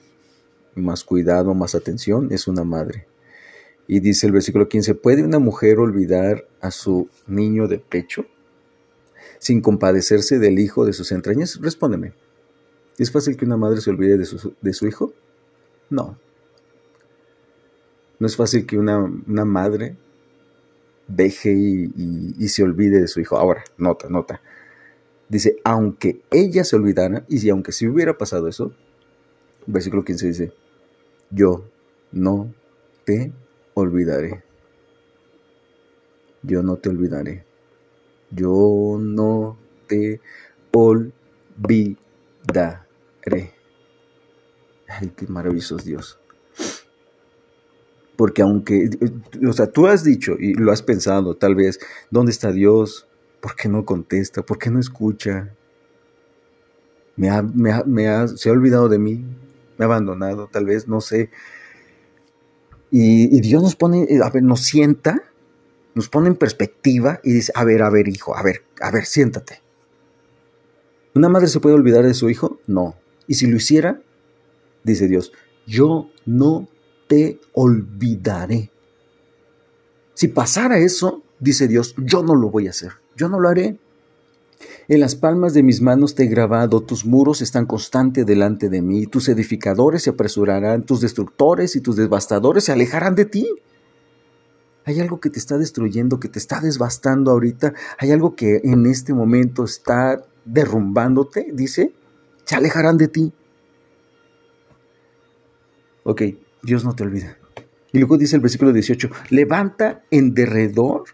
más 0.74 1.04
cuidado, 1.04 1.54
más 1.54 1.74
atención, 1.74 2.28
es 2.30 2.46
una 2.46 2.64
madre. 2.64 3.07
Y 3.87 4.00
dice 4.00 4.26
el 4.26 4.33
versículo 4.33 4.68
15, 4.68 4.94
¿puede 4.94 5.24
una 5.24 5.38
mujer 5.38 5.78
olvidar 5.78 6.46
a 6.61 6.70
su 6.70 7.09
niño 7.26 7.68
de 7.68 7.78
pecho? 7.78 8.26
sin 9.44 9.61
compadecerse 9.61 10.38
del 10.38 10.59
hijo 10.59 10.87
de 10.87 10.94
sus 10.94 11.12
entrañas? 11.12 11.59
Respóndeme. 11.61 12.14
¿Es 12.98 13.11
fácil 13.11 13.37
que 13.37 13.44
una 13.44 13.57
madre 13.57 13.80
se 13.80 13.90
olvide 13.90 14.16
de 14.16 14.24
su, 14.72 14.87
hijo? 14.87 15.12
No. 15.90 16.18
No 18.18 18.26
es 18.26 18.37
fácil 18.37 18.66
que 18.66 18.78
una, 18.78 19.09
madre 19.44 19.96
deje 21.09 21.52
y, 21.52 22.48
se 22.48 22.62
olvide 22.62 23.00
de 23.00 23.09
su 23.09 23.20
hijo. 23.20 23.37
Ahora, 23.37 23.64
nota, 23.78 24.09
nota. 24.09 24.40
Dice, 25.28 25.57
aunque 25.64 26.20
ella 26.30 26.64
se 26.64 26.76
olvidara, 26.76 27.24
y 27.28 27.38
si 27.38 27.50
aunque 27.50 27.72
si 27.72 27.88
hubiera 27.88 28.16
pasado 28.16 28.46
eso, 28.46 28.72
versículo 29.66 30.04
15 30.04 30.26
dice, 30.26 30.52
yo 31.30 31.64
no 32.12 32.52
te 33.04 33.33
olvidaré. 33.74 34.42
Yo 36.42 36.62
no 36.62 36.76
te 36.76 36.90
olvidaré 36.90 37.44
yo 38.35 38.98
no 39.00 39.57
te 39.87 40.20
olvidaré. 40.72 42.03
Ay, 44.88 45.12
qué 45.16 45.26
maravilloso 45.28 45.76
es 45.76 45.85
Dios. 45.85 46.18
Porque 48.16 48.42
aunque, 48.42 48.90
o 49.48 49.52
sea, 49.52 49.66
tú 49.66 49.87
has 49.87 50.04
dicho 50.04 50.37
y 50.38 50.54
lo 50.54 50.70
has 50.70 50.83
pensado 50.83 51.37
tal 51.37 51.54
vez, 51.54 51.80
¿dónde 52.11 52.30
está 52.30 52.52
Dios? 52.52 53.09
¿Por 53.40 53.57
qué 53.57 53.68
no 53.68 53.85
contesta? 53.85 54.42
¿Por 54.42 54.59
qué 54.59 54.70
no 54.70 54.78
escucha? 54.78 55.50
Me 57.16 57.30
ha, 57.30 57.42
me 57.42 58.09
ha, 58.09 58.28
se 58.28 58.48
ha 58.48 58.52
olvidado 58.52 58.88
de 58.88 58.98
mí, 58.98 59.24
me 59.78 59.85
ha 59.85 59.87
abandonado, 59.87 60.48
tal 60.48 60.66
vez, 60.66 60.87
no 60.87 61.00
sé. 61.00 61.30
Y, 62.90 63.37
y 63.37 63.40
Dios 63.40 63.62
nos 63.62 63.74
pone, 63.74 64.07
a 64.22 64.30
ver, 64.30 64.42
nos 64.42 64.61
sienta 64.61 65.22
nos 65.94 66.09
pone 66.09 66.28
en 66.28 66.37
perspectiva 66.37 67.20
y 67.22 67.33
dice, 67.33 67.52
a 67.54 67.64
ver, 67.64 67.83
a 67.83 67.90
ver, 67.90 68.09
hijo, 68.09 68.37
a 68.37 68.42
ver, 68.42 68.64
a 68.80 68.90
ver, 68.90 69.07
siéntate. 69.07 69.61
¿Una 71.14 71.29
madre 71.29 71.48
se 71.48 71.61
puede 71.61 71.77
olvidar 71.77 72.05
de 72.05 72.14
su 72.14 72.29
hijo? 72.29 72.59
No. 72.66 72.96
Y 73.27 73.35
si 73.35 73.46
lo 73.46 73.57
hiciera, 73.57 74.00
dice 74.83 75.09
Dios, 75.09 75.33
yo 75.66 76.11
no 76.27 76.68
te 77.07 77.40
olvidaré. 77.53 78.70
Si 80.14 80.29
pasara 80.29 80.79
eso, 80.79 81.22
dice 81.38 81.68
Dios, 81.68 81.94
yo 81.98 82.22
no 82.22 82.35
lo 82.35 82.50
voy 82.50 82.66
a 82.66 82.70
hacer, 82.70 82.92
yo 83.16 83.29
no 83.29 83.40
lo 83.40 83.48
haré. 83.48 83.79
En 84.88 85.00
las 85.00 85.14
palmas 85.14 85.55
de 85.55 85.62
mis 85.62 85.81
manos 85.81 86.14
te 86.14 86.24
he 86.24 86.27
grabado, 86.27 86.81
tus 86.81 87.05
muros 87.05 87.42
están 87.42 87.66
constantes 87.66 88.27
delante 88.27 88.68
de 88.68 88.83
mí, 88.83 89.07
tus 89.07 89.29
edificadores 89.29 90.03
se 90.03 90.11
apresurarán, 90.11 90.85
tus 90.85 91.00
destructores 91.00 91.77
y 91.77 91.81
tus 91.81 91.96
devastadores 91.96 92.64
se 92.64 92.72
alejarán 92.72 93.14
de 93.14 93.24
ti. 93.24 93.48
Hay 94.85 95.00
algo 95.00 95.20
que 95.20 95.31
te 95.31 95.38
está 95.38 95.57
destruyendo, 95.59 96.20
que 96.20 96.29
te 96.29 96.38
está 96.38 96.61
devastando 96.61 97.31
ahorita. 97.31 97.72
Hay 97.98 98.11
algo 98.12 98.37
que 98.37 98.61
en 98.64 98.85
este 98.85 99.14
momento 99.14 99.64
está 99.64 100.22
derrumbándote, 100.44 101.48
dice, 101.52 101.92
se 102.44 102.54
alejarán 102.54 102.98
de 102.98 103.09
ti. 103.09 103.33
Ok, 106.04 106.22
Dios 106.62 106.85
no 106.85 106.94
te 106.94 107.02
olvida. 107.02 107.38
Y 107.92 107.98
luego 107.98 108.18
dice 108.18 108.37
el 108.37 108.42
versículo 108.42 108.72
18, 108.72 109.09
levanta 109.30 110.02
en 110.11 110.35
derredor 110.35 111.04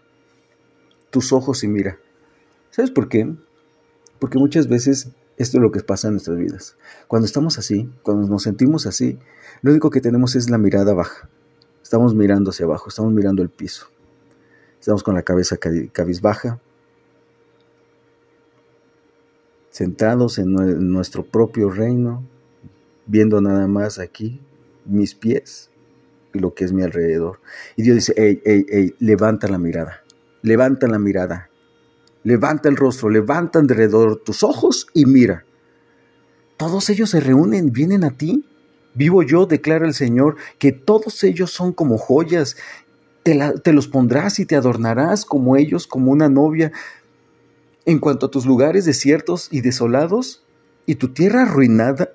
tus 1.11 1.31
ojos 1.31 1.63
y 1.63 1.67
mira. 1.67 1.99
¿Sabes 2.71 2.91
por 2.91 3.07
qué? 3.07 3.33
Porque 4.19 4.37
muchas 4.37 4.67
veces 4.67 5.11
esto 5.37 5.57
es 5.57 5.61
lo 5.61 5.71
que 5.71 5.81
pasa 5.81 6.07
en 6.07 6.13
nuestras 6.13 6.37
vidas. 6.37 6.77
Cuando 7.07 7.25
estamos 7.25 7.57
así, 7.57 7.89
cuando 8.03 8.27
nos 8.27 8.43
sentimos 8.43 8.85
así, 8.85 9.19
lo 9.61 9.71
único 9.71 9.89
que 9.89 10.01
tenemos 10.01 10.35
es 10.35 10.49
la 10.49 10.57
mirada 10.57 10.93
baja. 10.93 11.29
Estamos 11.83 12.15
mirando 12.15 12.51
hacia 12.51 12.65
abajo, 12.65 12.89
estamos 12.89 13.13
mirando 13.13 13.41
el 13.41 13.49
piso. 13.49 13.87
Estamos 14.79 15.03
con 15.03 15.13
la 15.13 15.23
cabeza 15.23 15.57
cabizbaja, 15.57 16.59
centrados 19.71 20.37
en 20.37 20.53
nuestro 20.91 21.25
propio 21.25 21.69
reino, 21.69 22.23
viendo 23.05 23.41
nada 23.41 23.67
más 23.67 23.99
aquí 23.99 24.41
mis 24.85 25.15
pies 25.15 25.69
y 26.33 26.39
lo 26.39 26.53
que 26.53 26.65
es 26.65 26.73
mi 26.73 26.83
alrededor. 26.83 27.39
Y 27.75 27.83
Dios 27.83 27.95
dice, 27.95 28.13
hey, 28.17 28.41
hey, 28.45 28.65
hey, 28.69 28.95
levanta 28.99 29.47
la 29.47 29.57
mirada, 29.57 30.03
levanta 30.41 30.87
la 30.87 30.99
mirada, 30.99 31.49
levanta 32.23 32.69
el 32.69 32.77
rostro, 32.77 33.09
levanta 33.09 33.59
alrededor 33.59 34.17
tus 34.17 34.43
ojos 34.43 34.87
y 34.93 35.05
mira. 35.05 35.45
Todos 36.57 36.89
ellos 36.89 37.09
se 37.09 37.19
reúnen, 37.19 37.71
vienen 37.71 38.03
a 38.03 38.11
ti 38.11 38.45
Vivo 38.93 39.23
yo, 39.23 39.45
declara 39.45 39.85
el 39.85 39.93
Señor, 39.93 40.35
que 40.57 40.71
todos 40.71 41.23
ellos 41.23 41.51
son 41.51 41.71
como 41.71 41.97
joyas. 41.97 42.57
Te, 43.23 43.71
los 43.71 43.87
pondrás 43.87 44.39
y 44.39 44.45
te 44.45 44.55
adornarás 44.55 45.25
como 45.25 45.55
ellos, 45.55 45.87
como 45.87 46.11
una 46.11 46.27
novia. 46.27 46.71
En 47.85 47.99
cuanto 47.99 48.27
a 48.27 48.31
tus 48.31 48.45
lugares 48.45 48.85
desiertos 48.85 49.47
y 49.51 49.61
desolados 49.61 50.43
y 50.85 50.95
tu 50.95 51.13
tierra 51.13 51.43
arruinada, 51.43 52.11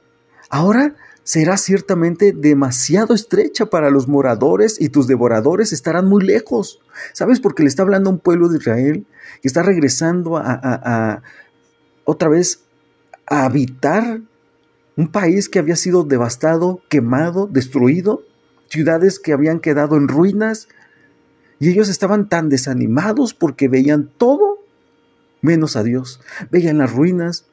ahora 0.48 0.94
será 1.24 1.56
ciertamente 1.56 2.32
demasiado 2.32 3.14
estrecha 3.14 3.66
para 3.66 3.90
los 3.90 4.06
moradores 4.06 4.80
y 4.80 4.90
tus 4.90 5.08
devoradores 5.08 5.72
estarán 5.72 6.06
muy 6.06 6.24
lejos. 6.24 6.80
¿Sabes? 7.12 7.40
Porque 7.40 7.62
le 7.64 7.68
está 7.68 7.82
hablando 7.82 8.10
a 8.10 8.12
un 8.12 8.20
pueblo 8.20 8.48
de 8.48 8.58
Israel 8.58 9.06
que 9.42 9.48
está 9.48 9.62
regresando 9.62 10.36
a 10.36 11.22
otra 12.04 12.28
vez 12.28 12.60
a 13.26 13.44
habitar 13.44 14.20
un 14.96 15.08
país 15.08 15.48
que 15.48 15.58
había 15.58 15.76
sido 15.76 16.04
devastado, 16.04 16.80
quemado, 16.88 17.46
destruido, 17.46 18.22
ciudades 18.68 19.18
que 19.18 19.32
habían 19.32 19.60
quedado 19.60 19.96
en 19.96 20.08
ruinas, 20.08 20.68
y 21.58 21.70
ellos 21.70 21.88
estaban 21.88 22.28
tan 22.28 22.48
desanimados 22.48 23.34
porque 23.34 23.68
veían 23.68 24.10
todo 24.16 24.58
menos 25.40 25.76
a 25.76 25.82
Dios. 25.82 26.20
Veían 26.50 26.78
las 26.78 26.92
ruinas, 26.92 27.46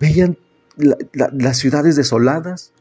veían 0.00 0.38
las 0.76 1.58
ciudades 1.58 1.96
desoladas, 1.96 2.72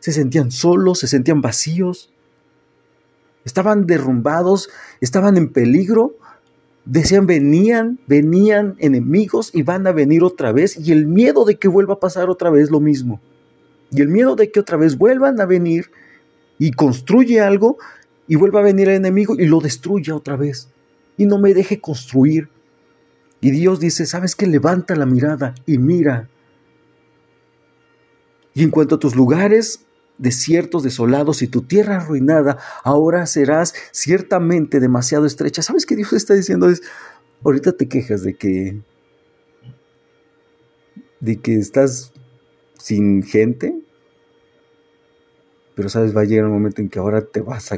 se 0.00 0.12
sentían 0.12 0.50
solos, 0.50 1.00
se 1.00 1.06
sentían 1.06 1.42
vacíos, 1.42 2.12
estaban 3.44 3.86
derrumbados, 3.86 4.70
estaban 5.00 5.36
en 5.36 5.48
peligro. 5.48 6.16
Decían, 6.84 7.26
venían, 7.26 8.00
venían 8.08 8.74
enemigos 8.78 9.50
y 9.54 9.62
van 9.62 9.86
a 9.86 9.92
venir 9.92 10.24
otra 10.24 10.50
vez, 10.50 10.76
y 10.76 10.90
el 10.90 11.06
miedo 11.06 11.44
de 11.44 11.56
que 11.56 11.68
vuelva 11.68 11.94
a 11.94 12.00
pasar 12.00 12.28
otra 12.28 12.50
vez 12.50 12.72
lo 12.72 12.80
mismo. 12.80 13.20
Y 13.92 14.00
el 14.00 14.08
miedo 14.08 14.34
de 14.34 14.50
que 14.50 14.58
otra 14.58 14.76
vez 14.76 14.98
vuelvan 14.98 15.40
a 15.40 15.46
venir 15.46 15.90
y 16.58 16.72
construye 16.72 17.40
algo 17.40 17.76
y 18.26 18.36
vuelva 18.36 18.60
a 18.60 18.62
venir 18.64 18.88
el 18.88 18.96
enemigo 18.96 19.34
y 19.38 19.46
lo 19.46 19.60
destruya 19.60 20.16
otra 20.16 20.36
vez. 20.36 20.68
Y 21.16 21.26
no 21.26 21.38
me 21.38 21.54
deje 21.54 21.80
construir. 21.80 22.48
Y 23.42 23.50
Dios 23.50 23.80
dice, 23.80 24.06
¿sabes 24.06 24.36
qué? 24.36 24.46
Levanta 24.46 24.94
la 24.94 25.04
mirada 25.04 25.56
y 25.66 25.78
mira. 25.78 26.30
Y 28.54 28.62
en 28.62 28.70
cuanto 28.70 28.94
a 28.94 28.98
tus 29.00 29.16
lugares 29.16 29.84
desiertos 30.16 30.84
desolados 30.84 31.42
y 31.42 31.48
tu 31.48 31.62
tierra 31.62 31.96
arruinada, 31.96 32.58
ahora 32.84 33.26
serás 33.26 33.74
ciertamente 33.90 34.78
demasiado 34.78 35.26
estrecha. 35.26 35.60
¿Sabes 35.60 35.86
qué 35.86 35.96
Dios 35.96 36.12
está 36.12 36.34
diciendo? 36.34 36.72
Ahorita 37.42 37.72
te 37.72 37.88
quejas 37.88 38.22
de 38.22 38.34
que, 38.34 38.80
de 41.18 41.40
que 41.40 41.56
estás 41.56 42.12
sin 42.78 43.24
gente, 43.24 43.74
pero 45.74 45.88
sabes, 45.88 46.16
va 46.16 46.20
a 46.20 46.24
llegar 46.24 46.44
un 46.44 46.52
momento 46.52 46.80
en 46.80 46.88
que 46.88 47.00
ahora 47.00 47.22
te, 47.22 47.40
vas 47.40 47.70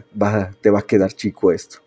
te 0.60 0.70
va 0.70 0.78
a 0.80 0.86
quedar 0.86 1.14
chico 1.14 1.52
esto. 1.52 1.83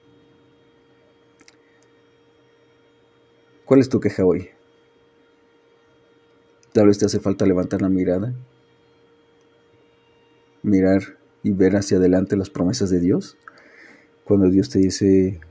¿Cuál 3.68 3.82
es 3.82 3.90
tu 3.90 4.00
queja 4.00 4.24
hoy? 4.24 4.48
Tal 6.72 6.88
vez 6.88 7.00
te 7.00 7.06
hace 7.06 7.20
falta 7.20 7.46
levantar 7.46 7.82
la 7.82 7.90
mirada, 7.90 8.34
mirar 10.64 11.18
y 11.44 11.52
ver 11.52 11.76
hacia 11.76 11.98
adelante 11.98 12.38
las 12.38 12.50
promesas 12.50 12.90
de 12.90 13.02
Dios. 13.02 13.38
Cuando 14.24 14.50
Dios 14.50 14.70
te 14.70 14.80
dice, 14.80 15.42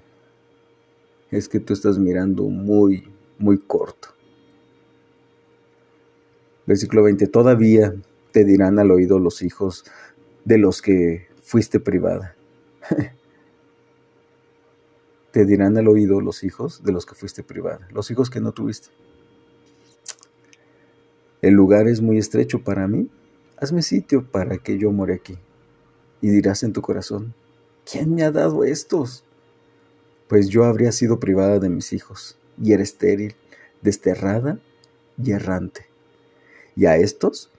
es 1.30 1.50
que 1.50 1.60
tú 1.60 1.74
estás 1.74 1.98
mirando 1.98 2.44
muy, 2.44 3.12
muy 3.38 3.58
corto. 3.58 4.08
Versículo 6.64 7.02
20, 7.02 7.26
todavía 7.26 7.94
te 8.32 8.46
dirán 8.46 8.78
al 8.78 8.92
oído 8.92 9.18
los 9.18 9.42
hijos 9.42 9.84
de 10.46 10.56
los 10.56 10.80
que 10.80 11.28
fuiste 11.42 11.80
privada. 11.80 12.34
te 15.36 15.44
dirán 15.44 15.76
al 15.76 15.86
oído 15.86 16.22
los 16.22 16.44
hijos 16.44 16.82
de 16.82 16.92
los 16.92 17.04
que 17.04 17.14
fuiste 17.14 17.42
privada, 17.42 17.86
los 17.92 18.10
hijos 18.10 18.30
que 18.30 18.40
no 18.40 18.52
tuviste. 18.52 18.88
El 21.42 21.52
lugar 21.52 21.88
es 21.88 22.00
muy 22.00 22.16
estrecho 22.16 22.64
para 22.64 22.88
mí, 22.88 23.10
hazme 23.58 23.82
sitio 23.82 24.24
para 24.24 24.56
que 24.56 24.78
yo 24.78 24.90
more 24.92 25.12
aquí. 25.12 25.36
Y 26.22 26.30
dirás 26.30 26.62
en 26.62 26.72
tu 26.72 26.80
corazón, 26.80 27.34
¿quién 27.84 28.14
me 28.14 28.22
ha 28.22 28.30
dado 28.30 28.64
estos? 28.64 29.24
Pues 30.26 30.48
yo 30.48 30.64
habría 30.64 30.90
sido 30.90 31.20
privada 31.20 31.58
de 31.58 31.68
mis 31.68 31.92
hijos, 31.92 32.38
y 32.58 32.72
era 32.72 32.82
estéril, 32.82 33.34
desterrada 33.82 34.58
y 35.22 35.32
errante. 35.32 35.84
Y 36.76 36.86
a 36.86 36.96
estos, 36.96 37.50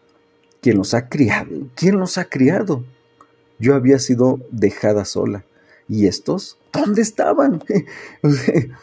¿quién 0.61 0.77
los 0.77 0.95
ha 0.95 1.09
criado? 1.09 1.67
¿Quién 1.75 1.99
los 1.99 2.17
ha 2.17 2.25
criado? 2.25 2.83
Yo 3.59 3.75
había 3.75 3.99
sido 3.99 4.39
dejada 4.49 5.05
sola, 5.05 5.45
¿Y 5.87 6.07
estos? 6.07 6.57
¿Dónde 6.73 7.01
estaban? 7.01 7.63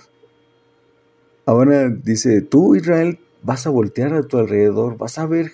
Ahora 1.47 1.91
dice, 1.91 2.41
tú 2.41 2.75
Israel 2.75 3.19
vas 3.43 3.67
a 3.67 3.71
voltear 3.71 4.15
a 4.15 4.23
tu 4.23 4.39
alrededor, 4.39 4.97
vas 4.97 5.19
a 5.19 5.27
ver 5.27 5.53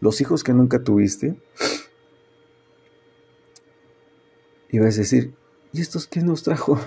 los 0.00 0.20
hijos 0.20 0.44
que 0.44 0.52
nunca 0.52 0.82
tuviste. 0.82 1.36
Y 4.70 4.78
vas 4.78 4.94
a 4.94 5.00
decir, 5.00 5.34
¿y 5.72 5.80
estos 5.80 6.06
quién 6.06 6.26
nos 6.26 6.44
trajo? 6.44 6.80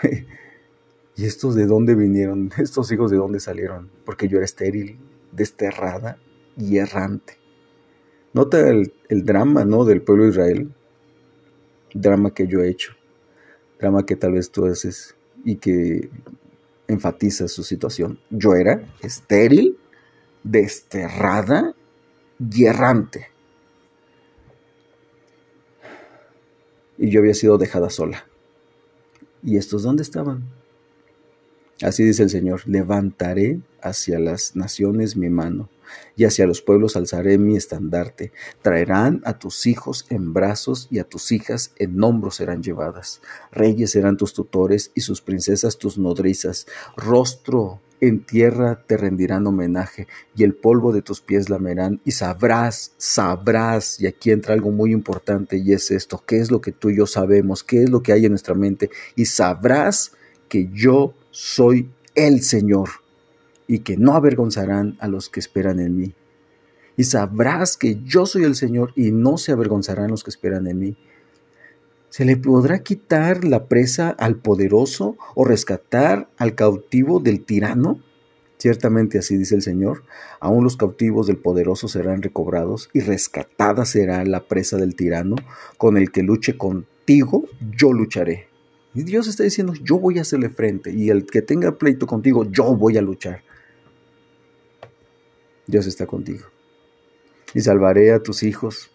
¿Y 1.16 1.26
estos 1.26 1.54
de 1.54 1.66
dónde 1.66 1.94
vinieron? 1.94 2.50
¿Estos 2.58 2.90
hijos 2.92 3.10
de 3.10 3.16
dónde 3.16 3.40
salieron? 3.40 3.90
Porque 4.04 4.28
yo 4.28 4.36
era 4.38 4.44
estéril, 4.44 4.98
desterrada 5.32 6.18
y 6.56 6.78
errante. 6.78 7.38
Nota 8.32 8.68
el, 8.68 8.92
drama 9.08 9.64
¿no? 9.64 9.84
del 9.84 10.02
pueblo 10.02 10.24
de 10.24 10.30
Israel 10.30 10.74
drama 11.94 12.34
que 12.34 12.46
yo 12.46 12.60
he 12.60 12.68
hecho, 12.68 12.92
drama 13.78 14.04
que 14.04 14.16
tal 14.16 14.32
vez 14.32 14.50
tú 14.50 14.66
haces 14.66 15.14
y 15.44 15.56
que 15.56 16.10
enfatiza 16.88 17.48
su 17.48 17.62
situación. 17.62 18.18
Yo 18.30 18.54
era 18.54 18.84
estéril, 19.00 19.78
desterrada 20.42 21.74
y 22.38 22.64
errante. 22.66 23.28
Y 26.98 27.10
yo 27.10 27.20
había 27.20 27.34
sido 27.34 27.58
dejada 27.58 27.90
sola. 27.90 28.26
¿Y 29.42 29.56
estos 29.56 29.82
dónde 29.82 30.02
estaban? 30.02 30.44
Así 31.82 32.04
dice 32.04 32.22
el 32.22 32.30
Señor, 32.30 32.62
levantaré 32.66 33.60
hacia 33.84 34.18
las 34.18 34.56
naciones 34.56 35.16
mi 35.16 35.28
mano, 35.28 35.68
y 36.16 36.24
hacia 36.24 36.46
los 36.46 36.62
pueblos 36.62 36.96
alzaré 36.96 37.38
mi 37.38 37.56
estandarte. 37.56 38.32
Traerán 38.62 39.22
a 39.24 39.38
tus 39.38 39.66
hijos 39.66 40.06
en 40.10 40.32
brazos 40.32 40.88
y 40.90 40.98
a 40.98 41.04
tus 41.04 41.30
hijas 41.32 41.72
en 41.78 42.02
hombros 42.02 42.36
serán 42.36 42.62
llevadas. 42.62 43.20
Reyes 43.52 43.92
serán 43.92 44.16
tus 44.16 44.32
tutores 44.32 44.90
y 44.94 45.02
sus 45.02 45.20
princesas 45.20 45.78
tus 45.78 45.98
nodrizas. 45.98 46.66
Rostro 46.96 47.80
en 48.00 48.24
tierra 48.24 48.82
te 48.86 48.96
rendirán 48.96 49.46
homenaje 49.46 50.08
y 50.36 50.42
el 50.44 50.54
polvo 50.54 50.92
de 50.92 51.02
tus 51.02 51.20
pies 51.20 51.48
lamerán 51.48 52.00
y 52.04 52.10
sabrás, 52.10 52.92
sabrás, 52.98 54.00
y 54.00 54.06
aquí 54.06 54.30
entra 54.30 54.54
algo 54.54 54.70
muy 54.70 54.92
importante 54.92 55.56
y 55.56 55.72
es 55.72 55.90
esto, 55.90 56.22
qué 56.26 56.38
es 56.38 56.50
lo 56.50 56.60
que 56.60 56.72
tú 56.72 56.90
y 56.90 56.96
yo 56.96 57.06
sabemos, 57.06 57.62
qué 57.62 57.82
es 57.82 57.90
lo 57.90 58.02
que 58.02 58.12
hay 58.12 58.26
en 58.26 58.32
nuestra 58.32 58.54
mente 58.54 58.90
y 59.16 59.26
sabrás 59.26 60.12
que 60.48 60.68
yo 60.72 61.14
soy 61.30 61.90
el 62.14 62.42
Señor 62.42 63.03
y 63.66 63.80
que 63.80 63.96
no 63.96 64.14
avergonzarán 64.14 64.96
a 65.00 65.08
los 65.08 65.28
que 65.28 65.40
esperan 65.40 65.80
en 65.80 65.96
mí. 65.96 66.14
Y 66.96 67.04
sabrás 67.04 67.76
que 67.76 68.00
yo 68.04 68.26
soy 68.26 68.44
el 68.44 68.54
Señor 68.54 68.92
y 68.94 69.10
no 69.10 69.36
se 69.36 69.52
avergonzarán 69.52 70.10
los 70.10 70.22
que 70.22 70.30
esperan 70.30 70.66
en 70.66 70.78
mí. 70.78 70.96
¿Se 72.08 72.24
le 72.24 72.36
podrá 72.36 72.84
quitar 72.84 73.44
la 73.44 73.66
presa 73.66 74.10
al 74.10 74.36
poderoso 74.36 75.16
o 75.34 75.44
rescatar 75.44 76.28
al 76.36 76.54
cautivo 76.54 77.18
del 77.18 77.44
tirano? 77.44 78.00
Ciertamente 78.58 79.18
así 79.18 79.36
dice 79.36 79.56
el 79.56 79.62
Señor, 79.62 80.04
aún 80.38 80.62
los 80.62 80.76
cautivos 80.76 81.26
del 81.26 81.38
poderoso 81.38 81.88
serán 81.88 82.22
recobrados 82.22 82.88
y 82.92 83.00
rescatada 83.00 83.84
será 83.84 84.24
la 84.24 84.46
presa 84.46 84.76
del 84.76 84.94
tirano, 84.94 85.34
con 85.76 85.96
el 85.96 86.12
que 86.12 86.22
luche 86.22 86.56
contigo, 86.56 87.46
yo 87.76 87.92
lucharé. 87.92 88.46
Y 88.94 89.02
Dios 89.02 89.26
está 89.26 89.42
diciendo, 89.42 89.74
yo 89.82 89.98
voy 89.98 90.18
a 90.18 90.22
hacerle 90.22 90.50
frente 90.50 90.92
y 90.92 91.10
el 91.10 91.26
que 91.26 91.42
tenga 91.42 91.76
pleito 91.78 92.06
contigo, 92.06 92.44
yo 92.44 92.76
voy 92.76 92.96
a 92.96 93.02
luchar. 93.02 93.42
Dios 95.66 95.86
está 95.86 96.06
contigo. 96.06 96.46
Y 97.54 97.60
salvaré 97.60 98.12
a 98.12 98.22
tus 98.22 98.42
hijos, 98.42 98.90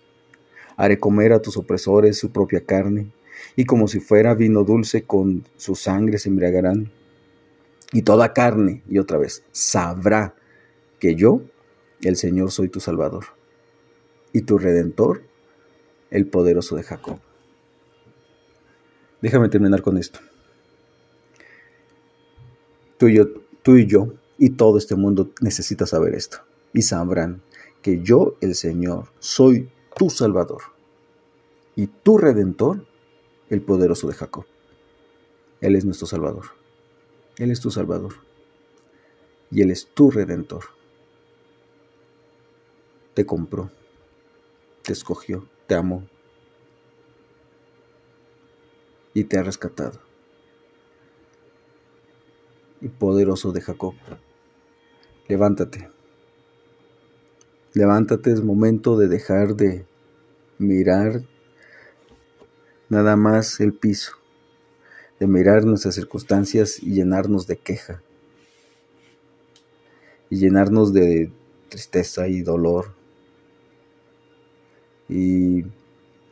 haré 0.77 0.99
comer 0.99 1.33
a 1.33 1.41
tus 1.41 1.57
opresores 1.57 2.17
su 2.17 2.31
propia 2.31 2.63
carne, 2.65 3.11
y 3.55 3.65
como 3.65 3.87
si 3.87 3.99
fuera 3.99 4.35
vino 4.35 4.63
dulce 4.63 5.03
con 5.03 5.47
su 5.57 5.75
sangre 5.75 6.17
se 6.19 6.29
embriagarán. 6.29 6.91
Y 7.91 8.03
toda 8.03 8.33
carne, 8.33 8.83
y 8.87 8.99
otra 8.99 9.17
vez, 9.17 9.43
sabrá 9.51 10.35
que 10.99 11.15
yo, 11.15 11.41
el 12.01 12.17
Señor, 12.17 12.51
soy 12.51 12.69
tu 12.69 12.79
Salvador, 12.79 13.25
y 14.31 14.41
tu 14.41 14.57
Redentor, 14.57 15.23
el 16.11 16.27
poderoso 16.27 16.75
de 16.75 16.83
Jacob. 16.83 17.19
Déjame 19.21 19.49
terminar 19.49 19.81
con 19.81 19.97
esto. 19.97 20.19
Tú 22.97 23.07
y 23.07 23.15
yo, 23.15 23.27
tú 23.63 23.77
y 23.77 23.87
yo, 23.87 24.13
y 24.37 24.51
todo 24.51 24.77
este 24.77 24.95
mundo 24.95 25.31
necesita 25.41 25.85
saber 25.85 26.13
esto 26.13 26.48
y 26.73 26.81
sabrán 26.81 27.41
que 27.81 28.01
yo, 28.01 28.35
el 28.41 28.55
Señor, 28.55 29.11
soy 29.19 29.69
tu 29.95 30.09
Salvador 30.09 30.61
y 31.75 31.87
tu 31.87 32.17
Redentor, 32.17 32.85
el 33.49 33.61
poderoso 33.61 34.07
de 34.07 34.13
Jacob. 34.13 34.45
Él 35.61 35.75
es 35.75 35.85
nuestro 35.85 36.07
Salvador. 36.07 36.45
Él 37.37 37.51
es 37.51 37.59
tu 37.61 37.71
Salvador. 37.71 38.15
Y 39.51 39.61
Él 39.61 39.71
es 39.71 39.87
tu 39.87 40.11
Redentor. 40.11 40.65
Te 43.13 43.25
compró, 43.25 43.71
te 44.83 44.93
escogió, 44.93 45.47
te 45.67 45.75
amó 45.75 46.07
y 49.13 49.23
te 49.23 49.37
ha 49.37 49.43
rescatado. 49.43 49.99
Y 52.81 52.89
poderoso 52.89 53.51
de 53.51 53.61
Jacob, 53.61 53.95
levántate 55.27 55.89
Levántate, 57.73 58.31
es 58.31 58.41
momento 58.41 58.97
de 58.97 59.07
dejar 59.07 59.55
de 59.55 59.85
mirar 60.57 61.21
nada 62.89 63.15
más 63.15 63.59
el 63.59 63.73
piso, 63.73 64.13
de 65.19 65.27
mirar 65.27 65.65
nuestras 65.65 65.93
circunstancias 65.93 66.81
y 66.81 66.95
llenarnos 66.95 67.45
de 67.45 67.57
queja, 67.57 68.01
y 70.31 70.37
llenarnos 70.37 70.93
de 70.93 71.31
tristeza 71.69 72.27
y 72.27 72.41
dolor, 72.41 72.95
y 75.07 75.63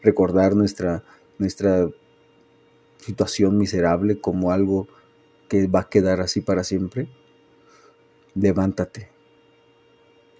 recordar 0.01 0.55
nuestra, 0.55 1.03
nuestra 1.37 1.87
situación 2.97 3.59
miserable 3.59 4.19
como 4.19 4.51
algo 4.51 4.87
que 5.49 5.67
va 5.67 5.81
a 5.81 5.89
quedar 5.89 6.19
así 6.19 6.41
para 6.41 6.63
siempre. 6.63 7.07
Levántate 8.33 9.16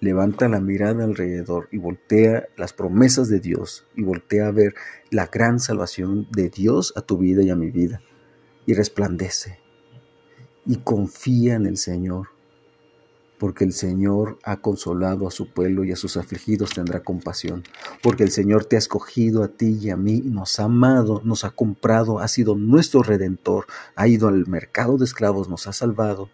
levanta 0.00 0.48
la 0.48 0.60
mirada 0.60 1.04
alrededor 1.04 1.68
y 1.72 1.78
voltea 1.78 2.48
las 2.56 2.72
promesas 2.72 3.28
de 3.28 3.40
Dios 3.40 3.86
y 3.96 4.02
voltea 4.02 4.48
a 4.48 4.52
ver 4.52 4.74
la 5.10 5.26
gran 5.26 5.60
salvación 5.60 6.28
de 6.30 6.50
Dios 6.50 6.92
a 6.96 7.02
tu 7.02 7.18
vida 7.18 7.42
y 7.42 7.50
a 7.50 7.56
mi 7.56 7.70
vida 7.70 8.00
y 8.66 8.74
resplandece 8.74 9.58
y 10.66 10.76
confía 10.76 11.54
en 11.54 11.66
el 11.66 11.76
Señor 11.76 12.28
porque 13.38 13.64
el 13.64 13.72
Señor 13.72 14.38
ha 14.42 14.60
consolado 14.60 15.26
a 15.26 15.30
su 15.30 15.52
pueblo 15.52 15.84
y 15.84 15.92
a 15.92 15.96
sus 15.96 16.16
afligidos 16.16 16.70
tendrá 16.70 17.00
compasión, 17.04 17.62
porque 18.02 18.24
el 18.24 18.30
Señor 18.30 18.64
te 18.64 18.76
ha 18.76 18.80
escogido 18.80 19.42
a 19.44 19.48
ti 19.48 19.78
y 19.80 19.90
a 19.90 19.96
mí, 19.96 20.20
nos 20.24 20.58
ha 20.58 20.64
amado, 20.64 21.22
nos 21.24 21.44
ha 21.44 21.50
comprado, 21.50 22.18
ha 22.18 22.28
sido 22.28 22.56
nuestro 22.56 23.02
redentor, 23.02 23.66
ha 23.94 24.08
ido 24.08 24.28
al 24.28 24.46
mercado 24.48 24.98
de 24.98 25.04
esclavos, 25.04 25.48
nos 25.48 25.66
ha 25.66 25.72
salvado, 25.72 26.30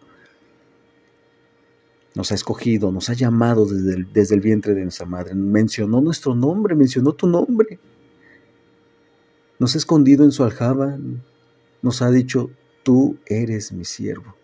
nos 2.15 2.31
ha 2.31 2.35
escogido, 2.35 2.91
nos 2.91 3.09
ha 3.09 3.13
llamado 3.13 3.65
desde 3.65 3.93
el, 3.93 4.11
desde 4.11 4.35
el 4.35 4.41
vientre 4.41 4.73
de 4.73 4.83
nuestra 4.83 5.05
madre, 5.05 5.35
mencionó 5.35 6.01
nuestro 6.01 6.33
nombre, 6.33 6.75
mencionó 6.75 7.13
tu 7.13 7.27
nombre, 7.27 7.79
nos 9.59 9.75
ha 9.75 9.77
escondido 9.77 10.23
en 10.23 10.31
su 10.31 10.43
aljaba, 10.43 10.97
nos 11.81 12.01
ha 12.01 12.09
dicho, 12.09 12.49
tú 12.83 13.17
eres 13.27 13.71
mi 13.71 13.85
siervo 13.85 14.35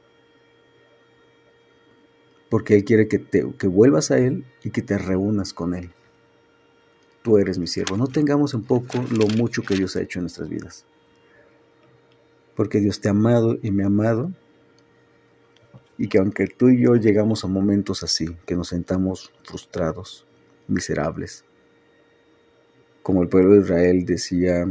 porque 2.52 2.76
Él 2.76 2.84
quiere 2.84 3.08
que, 3.08 3.18
te, 3.18 3.50
que 3.58 3.68
vuelvas 3.68 4.12
a 4.12 4.18
Él 4.18 4.44
y 4.62 4.72
que 4.72 4.82
te 4.82 4.98
reúnas 4.98 5.54
con 5.54 5.74
Él. 5.74 5.90
Tú 7.22 7.38
eres 7.38 7.58
mi 7.58 7.66
siervo. 7.66 7.96
No 7.96 8.08
tengamos 8.08 8.54
en 8.54 8.64
poco 8.64 9.02
lo 9.10 9.26
mucho 9.38 9.64
que 9.64 9.76
Dios 9.76 9.96
ha 9.96 10.02
hecho 10.02 10.20
en 10.20 10.24
nuestras 10.24 10.50
vidas. 10.50 10.86
Porque 12.54 12.82
Dios 12.82 13.00
te 13.00 13.08
ha 13.08 13.12
amado 13.12 13.58
y 13.64 13.72
me 13.72 13.84
ha 13.84 13.86
amado. 13.86 14.34
Y 16.02 16.08
que 16.08 16.18
aunque 16.18 16.48
tú 16.48 16.70
y 16.70 16.82
yo 16.82 16.96
llegamos 16.96 17.44
a 17.44 17.48
momentos 17.48 18.02
así, 18.02 18.26
que 18.48 18.56
nos 18.56 18.70
sentamos 18.70 19.32
frustrados, 19.44 20.26
miserables, 20.68 21.46
como 23.04 23.22
el 23.22 23.30
pueblo 23.30 23.54
de 23.54 23.62
Israel 23.62 24.04
decía, 24.04 24.66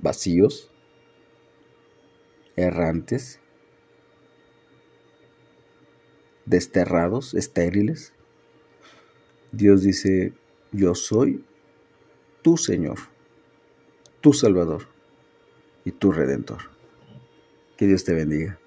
vacíos, 0.00 0.72
errantes, 2.56 3.38
desterrados, 6.44 7.34
estériles. 7.34 8.12
Dios 9.52 9.84
dice, 9.84 10.32
yo 10.72 10.96
soy 10.96 11.44
tu 12.42 12.56
Señor, 12.56 12.98
tu 14.20 14.32
Salvador 14.32 14.88
y 15.84 15.92
tu 15.92 16.10
Redentor. 16.10 16.62
Que 17.76 17.86
Dios 17.86 18.02
te 18.02 18.12
bendiga. 18.12 18.57